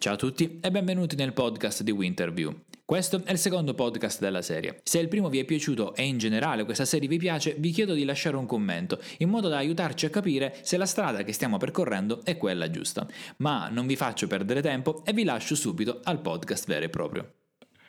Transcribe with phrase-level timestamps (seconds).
[0.00, 2.62] Ciao a tutti e benvenuti nel podcast di Winterview.
[2.86, 4.80] Questo è il secondo podcast della serie.
[4.82, 7.92] Se il primo vi è piaciuto e in generale questa serie vi piace, vi chiedo
[7.92, 11.58] di lasciare un commento in modo da aiutarci a capire se la strada che stiamo
[11.58, 13.06] percorrendo è quella giusta.
[13.36, 17.39] Ma non vi faccio perdere tempo e vi lascio subito al podcast vero e proprio.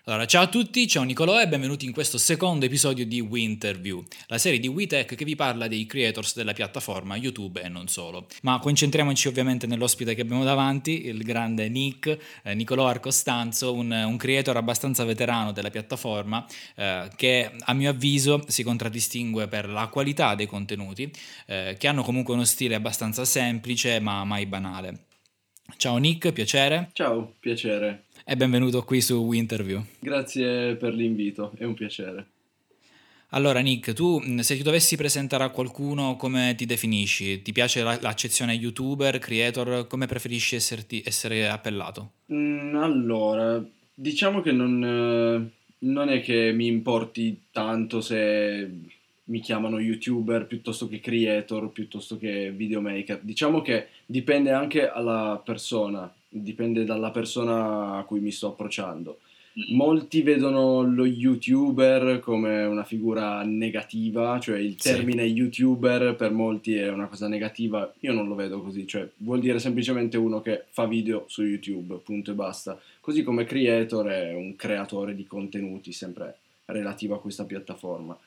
[0.05, 4.39] Allora, ciao a tutti, ciao Nicolò e benvenuti in questo secondo episodio di Winterview, la
[4.39, 8.25] serie di WeTech che vi parla dei creators della piattaforma YouTube e non solo.
[8.41, 14.17] Ma concentriamoci ovviamente nell'ospite che abbiamo davanti, il grande Nick, eh, Nicolò Arcostanzo, un, un,
[14.17, 20.33] creator abbastanza veterano della piattaforma eh, che a mio avviso si contraddistingue per la qualità
[20.33, 21.11] dei contenuti,
[21.45, 25.05] eh, che hanno comunque uno stile abbastanza semplice ma mai banale.
[25.77, 26.89] Ciao Nick, piacere.
[26.93, 29.83] Ciao, piacere e benvenuto qui su Winterview.
[29.99, 32.25] Grazie per l'invito, è un piacere.
[33.31, 37.41] Allora Nick, tu se ti dovessi presentare a qualcuno come ti definisci?
[37.41, 39.85] Ti piace l'accezione youtuber, creator?
[39.85, 42.11] Come preferisci esserti, essere appellato?
[42.31, 43.61] Mm, allora,
[43.93, 48.69] diciamo che non, eh, non è che mi importi tanto se
[49.25, 53.19] mi chiamano youtuber piuttosto che creator, piuttosto che videomaker.
[53.23, 59.19] Diciamo che dipende anche alla persona dipende dalla persona a cui mi sto approcciando.
[59.71, 65.33] Molti vedono lo youtuber come una figura negativa, cioè il termine sì.
[65.33, 69.59] youtuber per molti è una cosa negativa, io non lo vedo così, cioè vuol dire
[69.59, 72.79] semplicemente uno che fa video su YouTube, punto e basta.
[73.01, 78.17] Così come creator è un creatore di contenuti, sempre relativo a questa piattaforma.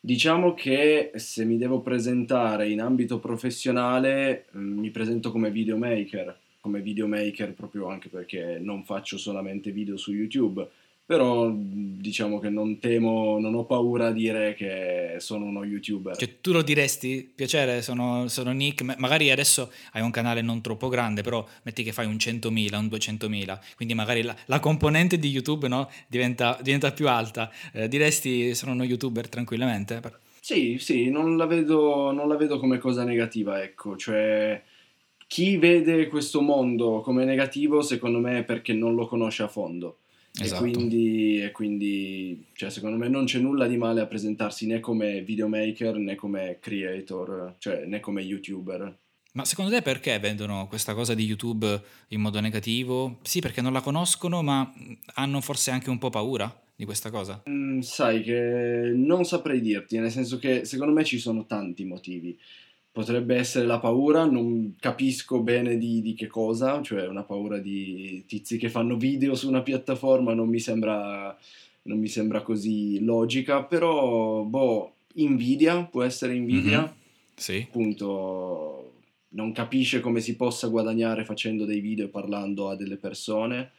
[0.00, 6.80] Diciamo che se mi devo presentare in ambito professionale, mm, mi presento come videomaker come
[6.80, 10.64] videomaker proprio anche perché non faccio solamente video su YouTube,
[11.04, 16.16] però diciamo che non temo, non ho paura a dire che sono uno youtuber.
[16.16, 20.88] Cioè tu lo diresti, piacere, sono, sono Nick, magari adesso hai un canale non troppo
[20.88, 25.30] grande, però metti che fai un 100.000, un 200.000, quindi magari la, la componente di
[25.30, 30.00] YouTube no, diventa, diventa, più alta, eh, diresti sono uno youtuber tranquillamente?
[30.40, 34.62] Sì, sì, non la vedo, non la vedo come cosa negativa, ecco, cioè
[35.32, 40.00] chi vede questo mondo come negativo, secondo me è perché non lo conosce a fondo.
[40.38, 40.62] Esatto.
[40.62, 44.78] E quindi, e quindi cioè, secondo me non c'è nulla di male a presentarsi né
[44.78, 48.94] come videomaker né come creator, cioè né come youtuber.
[49.32, 53.16] Ma secondo te perché vendono questa cosa di YouTube in modo negativo?
[53.22, 54.70] Sì, perché non la conoscono, ma
[55.14, 57.42] hanno forse anche un po' paura di questa cosa?
[57.48, 62.38] Mm, sai che non saprei dirti, nel senso che secondo me ci sono tanti motivi
[62.92, 68.22] potrebbe essere la paura, non capisco bene di, di, che cosa, cioè una paura di
[68.26, 71.36] tizi che fanno video su una piattaforma non mi sembra,
[71.84, 76.92] non mi sembra così logica, però boh, invidia, può essere invidia, mm-hmm.
[77.34, 77.64] sì.
[77.66, 78.92] appunto
[79.30, 83.70] non capisce come si possa guadagnare facendo dei video e parlando a delle persone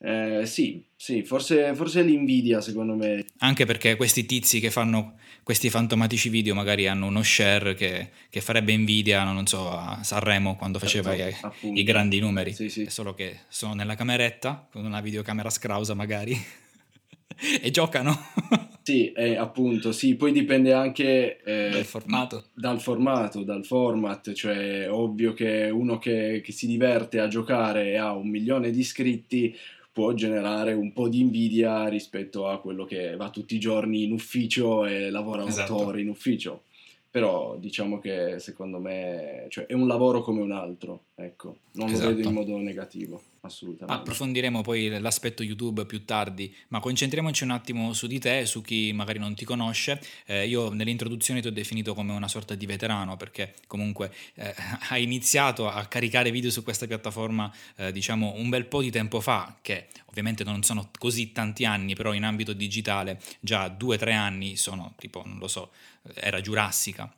[0.00, 3.24] eh, sì, sì, forse, forse l'invidia secondo me.
[3.38, 8.40] Anche perché questi tizi che fanno questi fantomatici video magari hanno uno share che, che
[8.40, 12.52] farebbe invidia, non so, a Sanremo quando faceva certo, i, i, grandi numeri.
[12.52, 12.86] Sì, sì.
[12.88, 16.38] Solo che sono nella cameretta, con una videocamera scrausa magari,
[17.60, 18.16] e giocano.
[18.82, 22.44] sì, eh, appunto, sì, poi dipende anche eh, dal formato.
[22.54, 27.96] Dal formato, dal format, cioè ovvio che uno che, che si diverte a giocare e
[27.96, 29.56] ha un milione di iscritti
[29.98, 34.12] può generare un po' di invidia rispetto a quello che va tutti i giorni in
[34.12, 35.72] ufficio e lavora esatto.
[35.72, 36.66] autore in ufficio.
[37.10, 42.10] Però diciamo che secondo me cioè, è un lavoro come un altro, ecco, non esatto.
[42.10, 42.50] lo vedo in esatto.
[42.50, 44.00] modo negativo assolutamente.
[44.00, 48.92] Approfondiremo poi l'aspetto YouTube più tardi, ma concentriamoci un attimo su di te, su chi
[48.92, 50.00] magari non ti conosce.
[50.26, 54.54] Eh, io nell'introduzione ti ho definito come una sorta di veterano perché comunque eh,
[54.90, 59.20] hai iniziato a caricare video su questa piattaforma eh, diciamo un bel po' di tempo
[59.20, 63.98] fa, che ovviamente non sono così tanti anni, però in ambito digitale già due o
[63.98, 65.70] tre anni sono tipo, non lo so,
[66.14, 67.12] era giurassica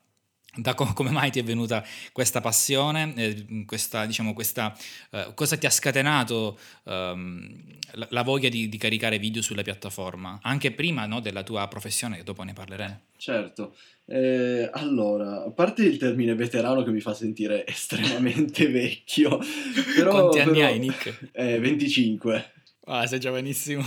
[0.56, 4.76] da co- come mai ti è venuta questa passione, eh, questa, diciamo, questa,
[5.11, 10.41] eh, cosa ti ha scatenato ehm, la, la, voglia di, di, caricare video sulla piattaforma,
[10.43, 13.00] anche prima no, della tua professione, che dopo ne parleremo.
[13.17, 13.76] Certo,
[14.06, 19.38] eh, allora, a parte il termine veterano che mi fa sentire estremamente vecchio,
[19.94, 20.11] però...
[20.11, 21.31] Quanti anni però, hai Nick?
[21.32, 22.52] Eh, 25.
[22.87, 23.85] Ah, sei giovanissimo.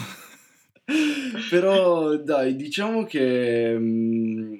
[1.49, 3.77] però dai, diciamo che...
[3.77, 4.53] Mh, mm,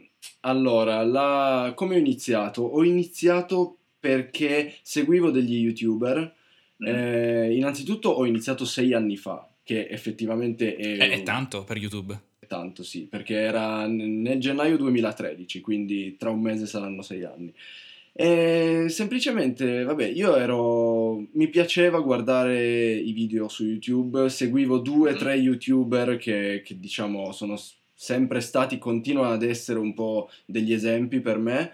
[0.46, 1.74] allora, la...
[1.76, 2.62] come ho iniziato?
[2.62, 6.36] Ho iniziato perché seguivo degli youtuber.
[6.84, 6.88] Mm.
[6.88, 10.98] Eh, innanzitutto ho iniziato sei anni fa, che effettivamente è...
[10.98, 12.20] È, è tanto per YouTube.
[12.40, 17.54] È tanto, sì, perché era nel gennaio 2013, quindi tra un mese saranno sei anni.
[18.16, 21.26] E semplicemente, vabbè, io ero.
[21.32, 25.18] mi piaceva guardare i video su YouTube, seguivo due o mm.
[25.18, 27.58] tre youtuber che, che diciamo sono
[28.04, 31.72] sempre stati, continuano ad essere un po' degli esempi per me.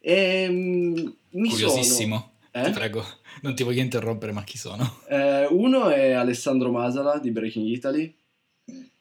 [0.00, 0.94] E mm,
[1.32, 2.16] mi Curiosissimo.
[2.16, 2.64] Sono...
[2.64, 2.70] Eh?
[2.70, 3.04] Ti prego,
[3.42, 5.00] non ti voglio interrompere, ma chi sono?
[5.06, 8.14] Eh, uno è Alessandro Masala di Breaking Italy.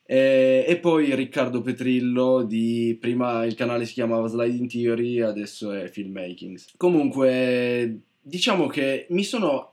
[0.07, 5.87] E, e, poi Riccardo Petrillo di prima il canale si chiamava Sliding Theory, adesso è
[5.87, 6.73] Filmmakings.
[6.75, 9.71] Comunque, diciamo che mi sono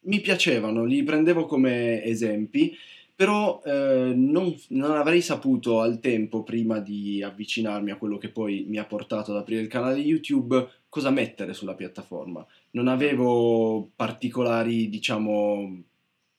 [0.00, 2.74] mi piacevano, li prendevo come esempi
[3.18, 8.64] però eh, non, non, avrei saputo al tempo, prima di avvicinarmi a quello che poi
[8.68, 12.46] mi ha portato ad aprire il canale YouTube, cosa mettere sulla piattaforma.
[12.70, 15.82] Non avevo particolari, diciamo,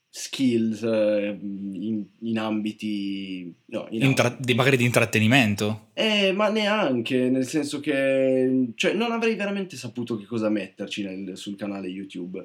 [0.10, 3.54] skills eh, in, in, ambiti...
[3.66, 4.54] No, in Intra- ambiti.
[4.54, 5.90] magari di intrattenimento?
[5.92, 8.70] Eh, ma neanche, nel senso che...
[8.76, 12.42] Cioè, non avrei veramente saputo che cosa metterci nel, sul canale YouTube.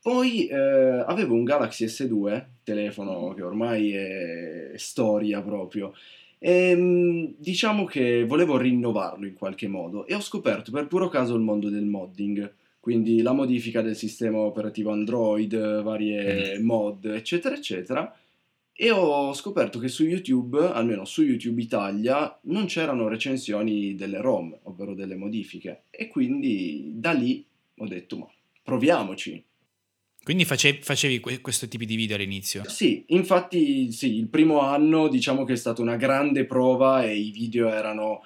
[0.00, 5.92] Poi eh, avevo un Galaxy S2, telefono che ormai è storia proprio,
[6.38, 11.34] e ehm, diciamo che volevo rinnovarlo in qualche modo e ho scoperto per puro caso
[11.34, 16.64] il mondo del modding, quindi la modifica del sistema operativo Android, varie mm.
[16.64, 18.14] mod, eccetera, eccetera.
[18.80, 24.56] E ho scoperto che su YouTube, almeno su YouTube Italia, non c'erano recensioni delle ROM,
[24.62, 25.82] ovvero delle modifiche.
[25.90, 27.44] E quindi da lì
[27.78, 28.28] ho detto, ma
[28.62, 29.44] proviamoci.
[30.28, 32.62] Quindi facevi, facevi questo tipo di video all'inizio?
[32.66, 37.30] Sì, infatti sì, il primo anno diciamo che è stata una grande prova e i
[37.30, 38.20] video erano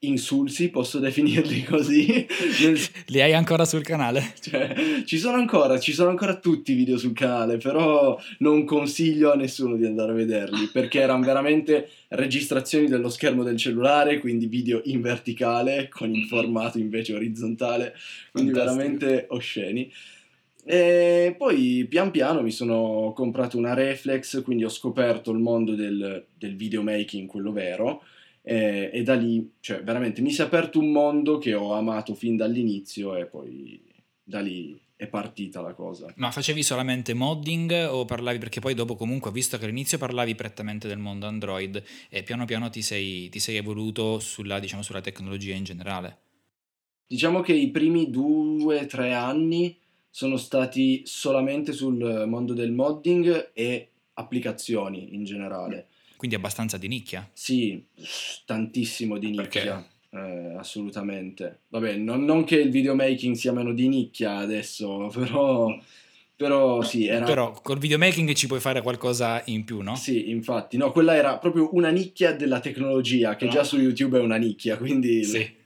[0.00, 2.26] insulsi, posso definirli così.
[3.06, 4.34] Li hai ancora sul canale?
[4.40, 9.30] Cioè, ci sono ancora, ci sono ancora tutti i video sul canale, però non consiglio
[9.30, 14.46] a nessuno di andare a vederli, perché erano veramente registrazioni dello schermo del cellulare, quindi
[14.48, 17.94] video in verticale, con il formato invece orizzontale,
[18.32, 18.84] quindi Fantastico.
[18.84, 19.92] veramente osceni.
[20.70, 26.26] E poi pian piano mi sono comprato una reflex, quindi ho scoperto il mondo del,
[26.36, 28.02] del videomaking, quello vero,
[28.42, 32.12] e, e, da lì, cioè veramente mi si è aperto un mondo che ho amato
[32.12, 33.82] fin dall'inizio e poi
[34.22, 36.12] da lì è partita la cosa.
[36.16, 40.86] Ma facevi solamente modding o parlavi, perché poi dopo comunque, visto che all'inizio parlavi prettamente
[40.86, 45.54] del mondo Android e piano piano ti sei, ti sei evoluto sulla, diciamo, sulla tecnologia
[45.54, 46.18] in generale?
[47.06, 49.74] Diciamo che i primi due o tre anni
[50.10, 55.86] sono stati solamente sul mondo del modding e applicazioni in generale.
[56.16, 57.28] Quindi abbastanza di nicchia?
[57.32, 57.84] Sì,
[58.44, 59.86] tantissimo di nicchia.
[60.10, 61.60] Eh, assolutamente.
[61.68, 65.72] Vabbè, non, non, che il videomaking sia meno di nicchia adesso, però,
[66.34, 67.06] però sì.
[67.06, 67.24] Era...
[67.24, 69.94] Però col videomaking ci puoi fare qualcosa in più, no?
[69.94, 70.76] Sì, infatti.
[70.76, 73.52] No, quella era proprio una nicchia della tecnologia, che no.
[73.52, 75.22] già su YouTube è una nicchia, quindi...
[75.24, 75.57] Sì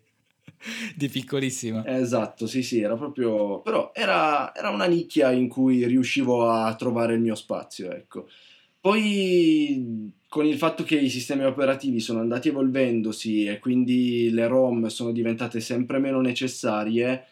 [0.95, 1.85] di piccolissima.
[1.87, 3.61] Esatto, sì, sì, era proprio...
[3.61, 8.29] però era, era, una nicchia in cui riuscivo a trovare il mio spazio, ecco.
[8.81, 14.87] Poi con il fatto che i sistemi operativi sono andati evolvendosi e quindi le ROM
[14.87, 17.27] sono diventate sempre meno necessarie,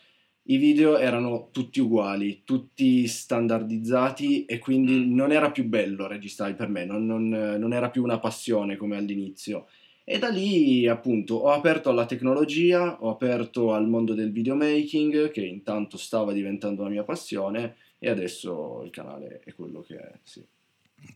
[0.44, 5.14] i video erano tutti uguali, tutti standardizzati e quindi mm.
[5.14, 8.96] non era più bello registrare per me, non, non, non era più una passione come
[8.96, 9.66] all'inizio
[10.10, 15.44] e da lì appunto ho aperto alla tecnologia, ho aperto al mondo del videomaking che
[15.46, 20.44] intanto stava diventando la mia passione e adesso il canale è quello che è, sì.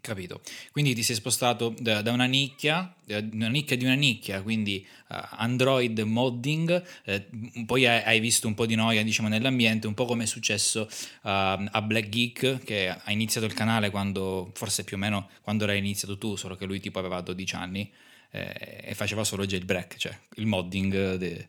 [0.00, 0.40] Capito.
[0.70, 4.86] Quindi ti sei spostato da, da una nicchia, da una nicchia di una nicchia, quindi
[5.08, 7.26] uh, Android modding, eh,
[7.66, 10.82] poi hai, hai, visto un po' di noia diciamo, nell'ambiente, un po' come è successo
[10.82, 15.66] uh, a Black Geek che ha iniziato il canale quando, forse più o meno quando
[15.66, 17.92] l'hai iniziato tu, solo che lui tipo aveva 12 anni
[18.34, 21.48] eh, e faceva solo jailbreak, cioè il modding de,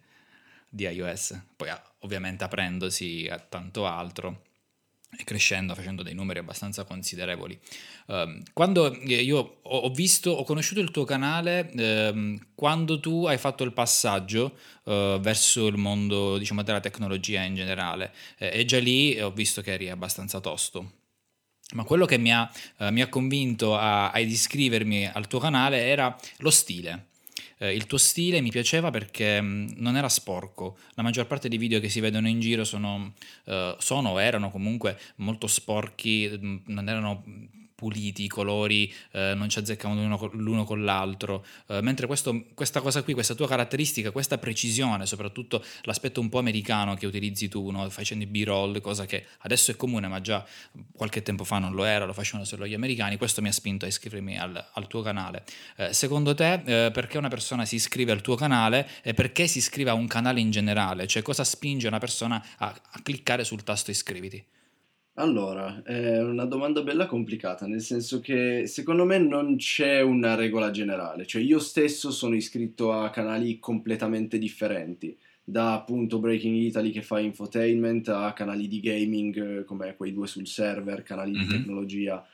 [0.70, 4.44] di iOS, poi ovviamente aprendosi a tanto altro.
[5.24, 7.58] crescendo, facendo dei numeri abbastanza considerevoli.
[8.08, 13.64] Uh, quando io ho visto, ho conosciuto il tuo canale uh, quando tu hai fatto
[13.64, 19.20] il passaggio uh, verso il mondo diciamo, della tecnologia in generale eh, e già lì
[19.20, 21.04] ho visto che eri abbastanza tosto.
[21.74, 25.86] Ma quello che mi ha, eh, mi ha convinto a, ad iscrivermi al tuo canale
[25.86, 27.08] era lo stile
[27.58, 30.78] eh, il tuo stile mi piaceva perché mh, mm, non era sporco.
[30.94, 33.14] La maggior parte dei video che si vedono in giro sono,
[33.46, 33.76] eh,
[34.20, 37.24] erano comunque molto sporchi, mm, non erano
[37.76, 42.46] puliti, i colori eh, non ci azzeccano l'uno con, l'uno con l'altro, eh, mentre questo,
[42.54, 47.50] questa cosa qui, questa tua caratteristica, questa precisione, soprattutto l'aspetto un po' americano che utilizzi
[47.50, 47.88] tu, no?
[47.90, 50.46] facendo i b-roll, cosa che adesso è comune ma già
[50.96, 53.86] qualche tempo fa non lo era, lo facevano solo gli americani, questo mi ha spinto
[53.86, 55.44] a iscrivermi al, al tuo canale.
[55.76, 59.58] Eh, secondo te eh, perché una persona si iscrive al tuo canale e perché si
[59.58, 61.08] iscrive a un canale in generale?
[61.08, 64.44] Cioè cosa spinge una persona a, a cliccare sul tasto iscriviti?
[65.18, 70.72] Allora, è una domanda bella complicata, nel senso che secondo me non c'è una regola
[70.72, 77.02] generale, cioè io stesso sono iscritto a canali completamente differenti, da appunto Breaking Italy che
[77.02, 81.40] fa infotainment a canali di gaming come quei due sul server, canali mm-hmm.
[81.40, 81.60] di mhm.
[81.60, 82.28] tecnologia.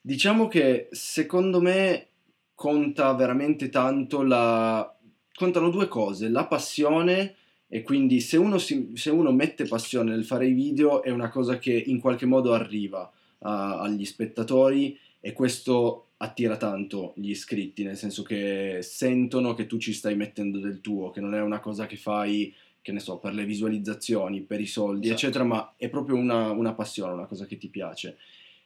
[0.00, 2.06] Diciamo che secondo me
[2.54, 4.96] conta veramente tanto la...
[5.34, 7.34] contano due cose, la passione
[7.74, 11.28] e quindi se uno, si, se uno, mette passione nel fare i video è una
[11.28, 17.82] cosa che in qualche modo arriva a, agli spettatori e questo attira tanto gli iscritti,
[17.82, 21.58] nel senso che sentono che tu ci stai mettendo del tuo, che non è una
[21.58, 25.20] cosa che fai, che ne so, per le visualizzazioni, per i soldi, esatto.
[25.22, 28.18] eccetera, ma è proprio una, una passione, una cosa che ti piace.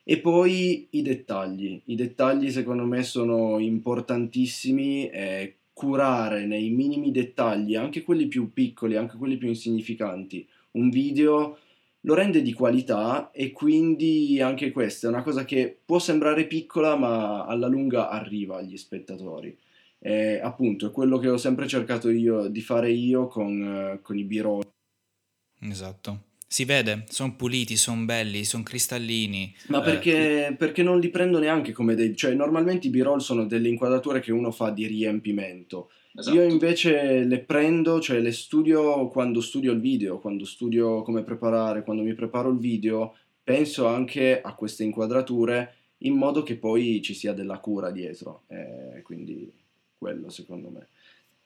[0.05, 1.81] E poi i dettagli.
[1.87, 5.09] I dettagli secondo me sono importantissimi.
[5.09, 11.57] Eh, curare nei minimi dettagli, anche quelli più piccoli, anche quelli più insignificanti, un video
[12.01, 16.97] lo rende di qualità e quindi anche questa è una cosa che può sembrare piccola
[16.97, 19.57] ma alla lunga arriva agli spettatori.
[20.01, 24.25] E, appunto è quello che ho sempre cercato io di fare io con, con i
[24.25, 24.69] b-roll.
[25.61, 26.27] Esatto.
[26.51, 29.55] Si vede, sono puliti, sono belli, sono cristallini.
[29.67, 32.17] Ma perché, eh, perché, non li prendo neanche come dei...
[32.17, 35.91] Cioè, normalmente i b-roll sono delle inquadrature che uno fa di riempimento.
[36.15, 36.35] Esatto.
[36.35, 41.85] Io invece le prendo, cioè le studio quando studio il video, quando studio come preparare,
[41.85, 43.15] quando mi preparo il video,
[43.45, 48.45] penso anche a queste inquadrature in modo che poi ci sia della cura dietro.
[48.49, 49.53] Eh, quindi
[49.99, 50.87] quello secondo me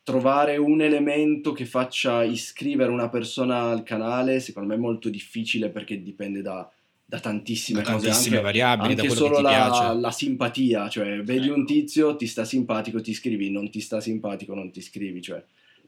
[0.02, 5.68] trovare un elemento che faccia iscrivere una persona al canale, secondo me è molto difficile
[5.68, 6.68] perché dipende da,
[7.04, 11.48] da tantissime da cose, tantissime anche, variabili, anche da solo la, la, simpatia, cioè vedi
[11.48, 15.42] un tizio, ti sta simpatico, ti iscrivi, non ti sta simpatico, non ti iscrivi, cioè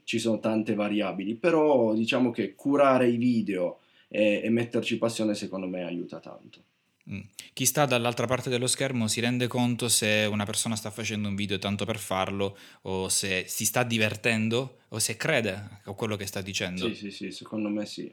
[0.04, 3.78] ci sono tante variabili, però diciamo che curare i video
[4.08, 6.60] e, e metterci passione secondo me aiuta tanto.
[7.10, 7.20] Mm.
[7.52, 11.34] Chi sta dall'altra parte dello schermo si rende conto se una persona sta facendo un
[11.34, 16.26] video tanto per farlo o se si sta divertendo o se crede a quello che
[16.26, 16.88] sta dicendo.
[16.88, 18.12] Sì, sì, sì, secondo me sì.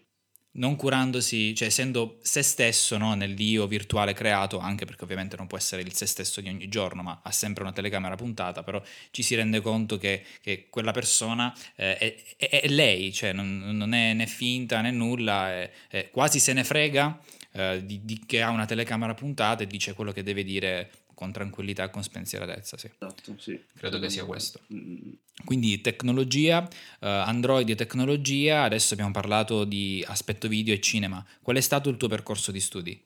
[0.53, 5.57] Non curandosi, cioè essendo se stesso no, nell'io virtuale creato, anche perché ovviamente non può
[5.57, 9.23] essere il se stesso di ogni giorno, ma ha sempre una telecamera puntata, però ci
[9.23, 13.93] si rende conto che, che quella persona eh, è, è, è, lei, cioè non, non,
[13.93, 17.17] è né finta né nulla, è, quasi se ne frega
[17.53, 20.91] eh, di, di, che ha una telecamera puntata e dice quello che deve dire
[21.21, 22.77] con tranquillità e con spensieratezza.
[22.77, 22.89] Sì.
[22.97, 23.59] Esatto, sì.
[23.75, 24.61] Credo che sia questo.
[24.73, 25.11] Mm.
[25.45, 31.23] Quindi tecnologia, uh, Android e tecnologia, adesso abbiamo parlato di aspetto video e cinema.
[31.41, 32.99] Qual è stato il tuo percorso di studi?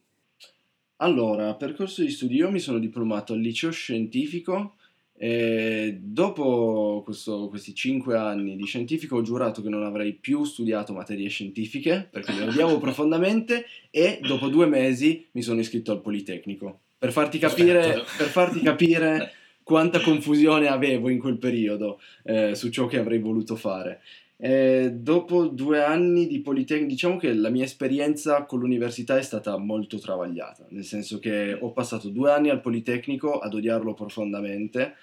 [0.98, 4.76] Allora, percorso di studi, io mi sono diplomato al liceo scientifico
[5.18, 10.94] e dopo questo, questi cinque anni di scientifico ho giurato che non avrei più studiato
[10.94, 16.80] materie scientifiche perché le odiavo profondamente e dopo due mesi mi sono iscritto al Politecnico
[16.98, 19.32] per farti capire, per farti capire
[19.62, 24.02] quanta confusione avevo in quel periodo eh, su ciò che avrei voluto fare.
[24.38, 29.58] E dopo due anni di Politecnico, diciamo che la mia esperienza con l'università è stata
[29.58, 34.94] molto travagliata, nel senso che ho passato due anni al Politecnico ad odiarlo profondamente,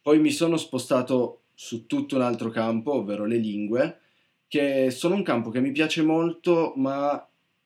[0.00, 3.98] poi mi sono spostato su tutto un altro campo, ovvero le lingue,
[4.48, 7.22] che sono un campo che mi piace molto, ma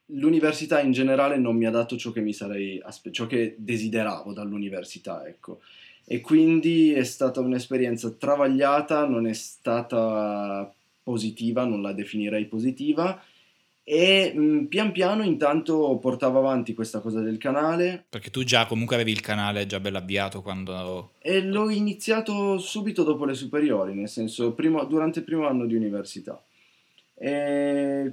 [0.06, 4.32] l'università in generale non mi ha dato ciò che mi sarei aspe- ciò che desideravo
[4.32, 5.60] dall'università, ecco.
[6.04, 10.72] E quindi è stata un'esperienza travagliata, non è stata
[11.02, 13.23] positiva, non la definirei positiva.
[13.85, 18.04] E mh, mm, pian piano intanto portavo avanti questa cosa del canale.
[18.09, 21.12] Perché tu già comunque avevi il canale già bello avviato quando...
[21.18, 25.75] E l'ho iniziato subito dopo le superiori, nel senso primo, durante il primo anno di
[25.75, 26.40] università.
[27.14, 28.12] E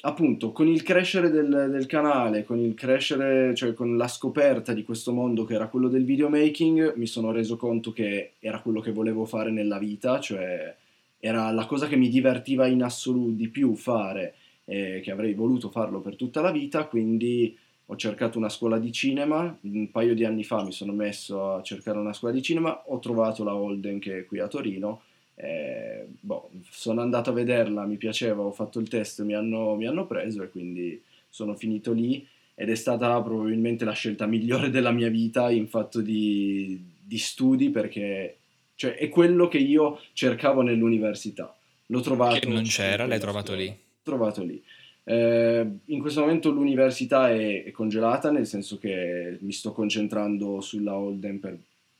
[0.00, 4.84] appunto, con il crescere del, del, canale, con il crescere, cioè con la scoperta di
[4.84, 8.92] questo mondo che era quello del videomaking, mi sono reso conto che era quello che
[8.92, 10.74] volevo fare nella vita, cioè
[11.18, 14.34] era la cosa che mi divertiva in assoluto di più fare,
[14.64, 17.56] eh, che avrei voluto farlo per tutta la vita, quindi
[17.90, 21.62] ho cercato una scuola di cinema, un paio di anni fa mi sono messo a
[21.62, 25.02] cercare una scuola di cinema, ho trovato la Holden che è qui a Torino,
[25.34, 29.86] eh, boh, sono andato a vederla, mi piaceva, ho fatto il test, mi hanno, mi
[29.86, 34.90] hanno preso e quindi sono finito lì ed è stata probabilmente la scelta migliore della
[34.90, 38.36] mia vita in fatto di, di studi perché
[38.78, 41.52] cioè, è quello che io cercavo nell'università.
[41.86, 42.38] L'ho trovato.
[42.38, 43.76] Che non c'era, l'hai trovato lì.
[44.04, 44.62] Trovato lì.
[45.02, 50.96] Eh, in questo momento l'università è, è, congelata, nel senso che mi sto concentrando sulla
[50.96, 51.58] Holden per...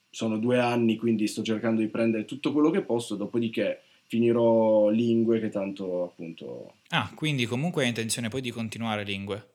[0.08, 5.40] Sono due anni, quindi sto cercando di prendere tutto quello che posso, dopodiché finirò lingue
[5.40, 6.74] che tanto appunto...
[6.90, 9.48] Ah, quindi comunque hai intenzione poi di continuare lingue?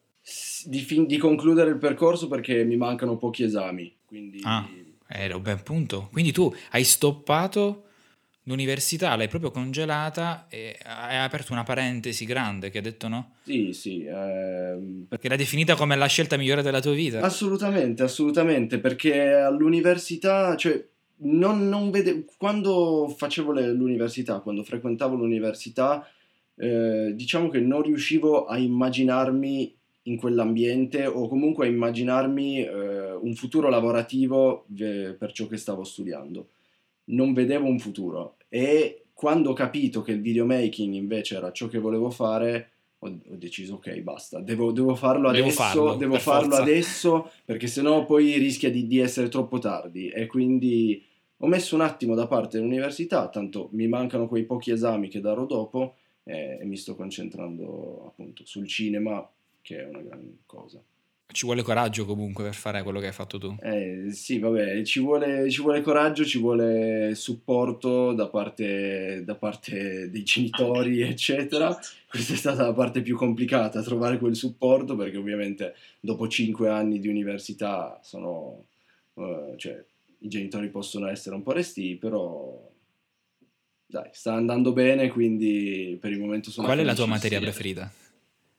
[0.65, 4.41] Di, fin- di concludere il percorso perché mi mancano pochi esami, quindi...
[4.43, 4.67] Ah,
[5.13, 6.09] è un bel punto.
[6.11, 7.83] Quindi tu hai stoppato
[8.43, 13.35] l'università l'hai proprio congelata e hai aperto una parentesi grande che ha detto no?
[13.43, 14.03] Sì, sì.
[14.03, 15.05] Ehm...
[15.07, 17.21] Perché l'hai definita come la scelta migliore della tua vita?
[17.21, 20.83] Assolutamente, assolutamente, perché all'università, cioè,
[21.17, 26.05] non, non vedevo, quando facevo le, l'università, quando frequentavo l'università,
[26.55, 33.35] eh, diciamo che non riuscivo a immaginarmi in quell'ambiente o comunque a immaginarmi eh, un
[33.35, 36.49] futuro lavorativo eh, per ciò che stavo studiando.
[37.05, 41.79] Non vedevo un futuro e quando ho capito che il videomaking invece era ciò che
[41.79, 46.55] volevo fare ho, ho deciso ok basta devo, devo farlo devo adesso farlo, devo farlo
[46.55, 50.09] adesso perché sennò poi rischia di, di essere troppo tardi.
[50.09, 51.03] E quindi
[51.37, 55.45] ho messo un attimo da parte l'università tanto mi mancano quei pochi esami che darò
[55.45, 59.27] dopo e, e mi sto concentrando appunto sul cinema
[59.61, 60.81] che è una gran cosa
[61.31, 63.55] ci vuole coraggio comunque per fare quello che hai fatto tu.
[63.61, 70.09] Eh, sì, vabbè, ci vuole, ci vuole, coraggio, ci vuole supporto da parte, da parte
[70.09, 71.77] dei genitori, eccetera.
[72.07, 76.99] Questa è stata la parte più complicata, trovare quel supporto, perché ovviamente dopo cinque anni
[76.99, 78.65] di università sono...
[79.13, 79.83] Uh, cioè,
[80.19, 82.71] i genitori possono essere un po' resti, però
[83.85, 86.65] dai, sta andando bene, quindi per il momento sono...
[86.65, 87.91] Qual è la tua materia preferita?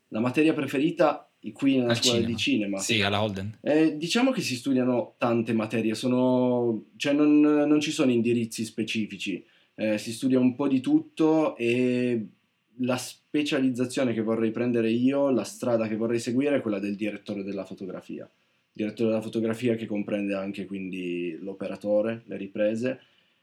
[0.09, 2.35] La materia preferita qui nella Al scuola cinema.
[2.35, 2.79] di cinema.
[2.79, 3.59] Sì, alla Holden.
[3.61, 9.45] Eh, diciamo che si studiano tante materie, sono, cioè non, non ci sono indirizzi specifici,
[9.75, 12.27] eh, si studia un po' di tutto e
[12.79, 17.43] la specializzazione che vorrei prendere io, la strada che vorrei seguire è quella del direttore
[17.43, 18.29] della fotografia.
[18.73, 23.01] Direttore della fotografia che comprende anche quindi l'operatore, le riprese.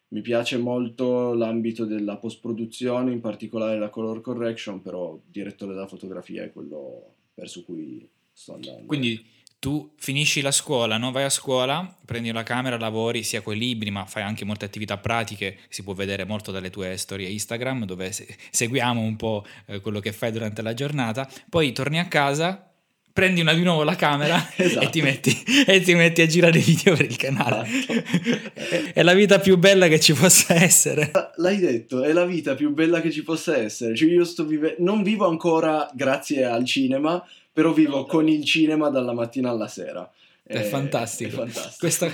[0.10, 6.44] Mi piace molto l'ambito della post-produzione, in particolare la color correction, però direttore della fotografia
[6.44, 8.86] è quello verso cui sto andando.
[8.86, 9.26] Quindi
[9.58, 11.12] tu finisci la scuola, no?
[11.12, 14.66] vai a scuola, prendi la camera, lavori sia con i libri, ma fai anche molte
[14.66, 18.12] attività pratiche, si può vedere molto dalle tue storie Instagram, dove
[18.52, 22.71] seguiamo un po' eh, quello che fai durante la giornata, poi torni a casa,
[23.14, 24.86] prendi una, di nuovo la camera esatto.
[24.86, 27.68] e, ti metti, e, ti metti, a girare video per il canale.
[27.68, 28.92] Esatto.
[28.94, 31.12] è la vita più bella che ci possa essere.
[31.38, 33.96] L'hai detto, è la vita più bella che ci possa essere.
[33.96, 38.90] Cioè io sto vive- non vivo ancora grazie al cinema, però vivo con il cinema
[38.90, 40.10] dalla mattina alla sera.
[40.52, 41.30] È, è, fantastico.
[41.30, 41.76] È fantastico.
[41.80, 42.12] Questa,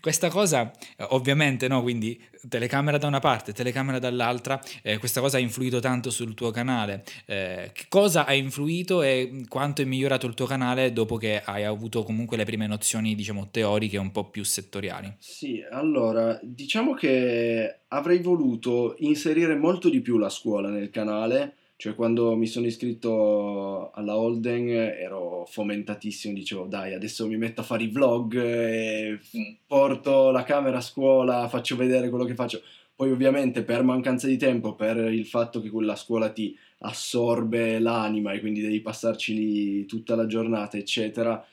[0.00, 0.72] questa, cosa,
[1.10, 1.82] ovviamente, no?
[1.82, 6.50] Quindi telecamera da una parte, telecamera dall'altra, eh, questa cosa ha influito tanto sul tuo
[6.50, 7.04] canale.
[7.26, 12.02] Eh, cosa ha influito e quanto è migliorato il tuo canale dopo che hai avuto
[12.02, 15.14] comunque le prime nozioni, diciamo, teoriche un po' più settoriali?
[15.18, 21.94] Sì, allora, diciamo che avrei voluto inserire molto di più la scuola nel canale cioè,
[21.94, 27.84] quando mi sono iscritto alla Holden ero fomentatissimo, dicevo dai, adesso mi metto a fare
[27.84, 29.18] i vlog,
[29.66, 32.62] porto la camera a scuola, faccio vedere quello che faccio.
[32.94, 38.32] Poi ovviamente per mancanza di tempo, per il fatto che quella scuola ti assorbe l'anima
[38.32, 41.44] e quindi devi passarci lì tutta la giornata, eccetera,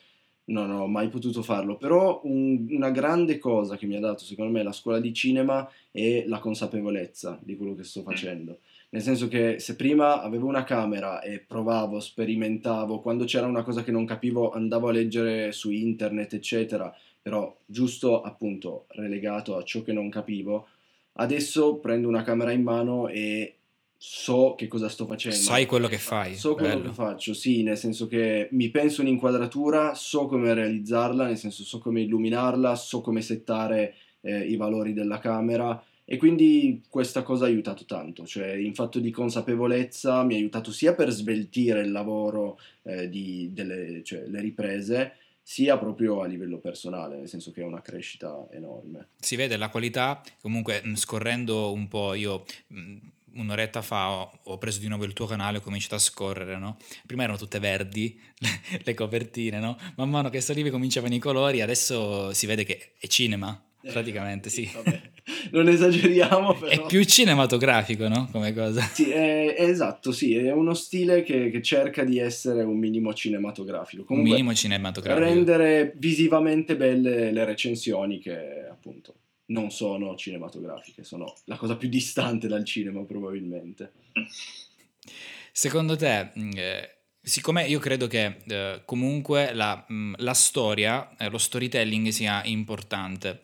[0.46, 1.76] non ho mai potuto farlo.
[1.76, 5.70] Però un, una grande cosa che mi ha dato, secondo me, la scuola di cinema
[5.90, 8.60] è la consapevolezza di quello che sto facendo.
[8.94, 13.82] Nel senso che se prima avevo una camera e provavo, sperimentavo, quando c'era una cosa
[13.82, 19.82] che non capivo andavo a leggere su internet, eccetera, però giusto appunto relegato a ciò
[19.82, 20.68] che non capivo,
[21.14, 23.56] adesso prendo una camera in mano e
[23.96, 25.38] so che cosa sto facendo.
[25.38, 26.36] Sai quello che fai.
[26.36, 26.88] So quello Bello.
[26.90, 31.80] che faccio, sì, nel senso che mi penso un'inquadratura, so come realizzarla, nel senso so
[31.80, 37.48] come illuminarla, so come settare eh, i valori della camera E quindi questa cosa ha
[37.48, 42.58] aiutato tanto, cioè in fatto di consapevolezza mi ha aiutato sia per sveltire il lavoro
[42.82, 47.64] eh, di, delle cioè, le riprese, sia proprio a livello personale, nel senso che è
[47.64, 49.08] una crescita enorme.
[49.18, 52.44] Si vede la qualità, comunque scorrendo un po' io
[53.34, 56.76] un'oretta fa ho, preso di nuovo il tuo canale e ho cominciato a scorrere, no?
[57.06, 59.78] Prima erano tutte verdi le, le copertine, no?
[59.96, 64.50] Man mano che salivi cominciavano i colori, adesso si vede che è cinema, eh, praticamente,
[64.50, 64.70] sì.
[65.50, 66.70] Non esageriamo, però.
[66.70, 68.28] È più cinematografico, no?
[68.30, 68.80] Come cosa.
[68.82, 73.12] Sì, è, è esatto, sì, è uno stile che, che, cerca di essere un minimo
[73.14, 74.04] cinematografico.
[74.04, 75.26] Comunque, un minimo cinematografico.
[75.26, 79.14] Rendere visivamente belle le recensioni che, appunto
[79.46, 83.92] non sono cinematografiche, sono la cosa più distante dal cinema probabilmente.
[85.52, 91.28] Secondo te, mm, eh, siccome io credo che eh, comunque la, mm, la storia, eh,
[91.28, 93.40] lo storytelling sia importante,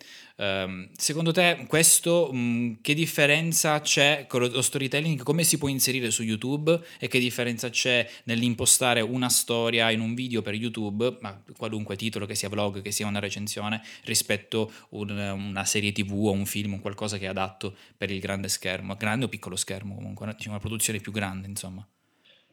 [0.96, 5.22] secondo te questo um, che differenza c'è con lo storytelling?
[5.22, 10.14] Come si può inserire su YouTube e che differenza c'è nell'impostare una storia in un
[10.14, 14.86] video per YouTube, ma qualunque titolo, che sia vlog, che sia una recensione, rispetto a
[14.90, 18.94] un, una serie tv o un film, qualcosa che è adatto per il grande schermo,
[18.94, 21.86] grande o piccolo schermo comunque, diciamo una produzione più grande insomma?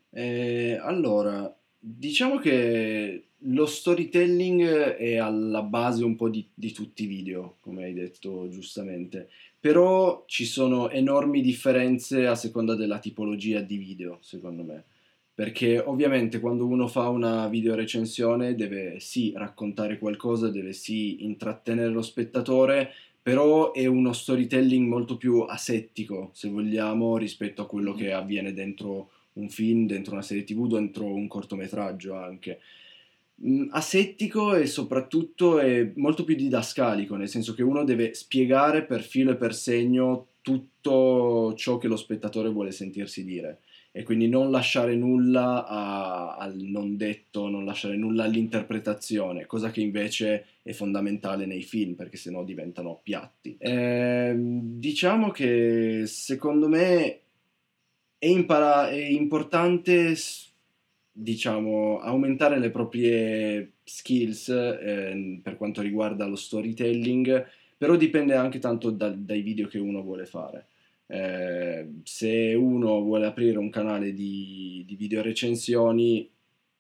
[0.10, 7.08] Eh, allora, diciamo che lo storytelling è alla base un po' di, di, tutti i
[7.08, 13.78] video, come hai detto giustamente, però ci sono enormi differenze a seconda della tipologia di
[13.78, 14.84] video, secondo me.
[15.34, 22.02] Perché ovviamente quando uno fa una videorecensione deve sì raccontare qualcosa, deve sì intrattenere lo
[22.02, 22.90] spettatore,
[23.22, 29.12] però è uno storytelling molto più asettico, se vogliamo, rispetto a quello che avviene dentro
[29.38, 32.60] un film, dentro una serie tv, dentro un cortometraggio anche.
[33.46, 39.04] Mm, asettico e soprattutto è molto più didascalico, nel senso che uno deve spiegare per
[39.04, 43.60] filo e per segno tutto ciò che lo spettatore vuole sentirsi dire
[43.98, 49.82] e quindi non lasciare nulla a, al non detto, non lasciare nulla all'interpretazione, cosa che
[49.82, 53.56] invece è fondamentale nei film perché sennò diventano piatti.
[53.58, 57.22] Eh, diciamo che secondo me
[58.18, 60.16] è, impara- è importante
[61.12, 67.46] diciamo, aumentare le proprie skills eh, per quanto riguarda lo storytelling,
[67.78, 70.68] però dipende anche tanto da, dai video che uno vuole fare.
[71.08, 76.30] Eh, se uno vuole aprire un canale di, di video recensioni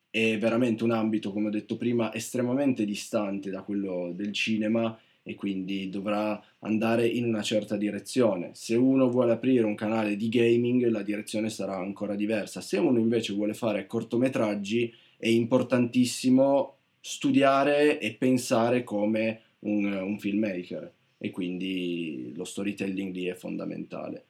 [0.10, 5.36] è veramente un ambito, come ho detto prima, estremamente distante da quello del cinema e
[5.36, 8.52] quindi dovrà andare in una certa direzione.
[8.54, 12.62] Se uno vuole aprire un canale di gaming, la direzione sarà ancora diversa.
[12.62, 20.94] Se uno invece vuole fare cortometraggi, è importantissimo studiare e pensare come un, un filmmaker
[21.18, 24.28] e quindi lo storytelling lì è fondamentale.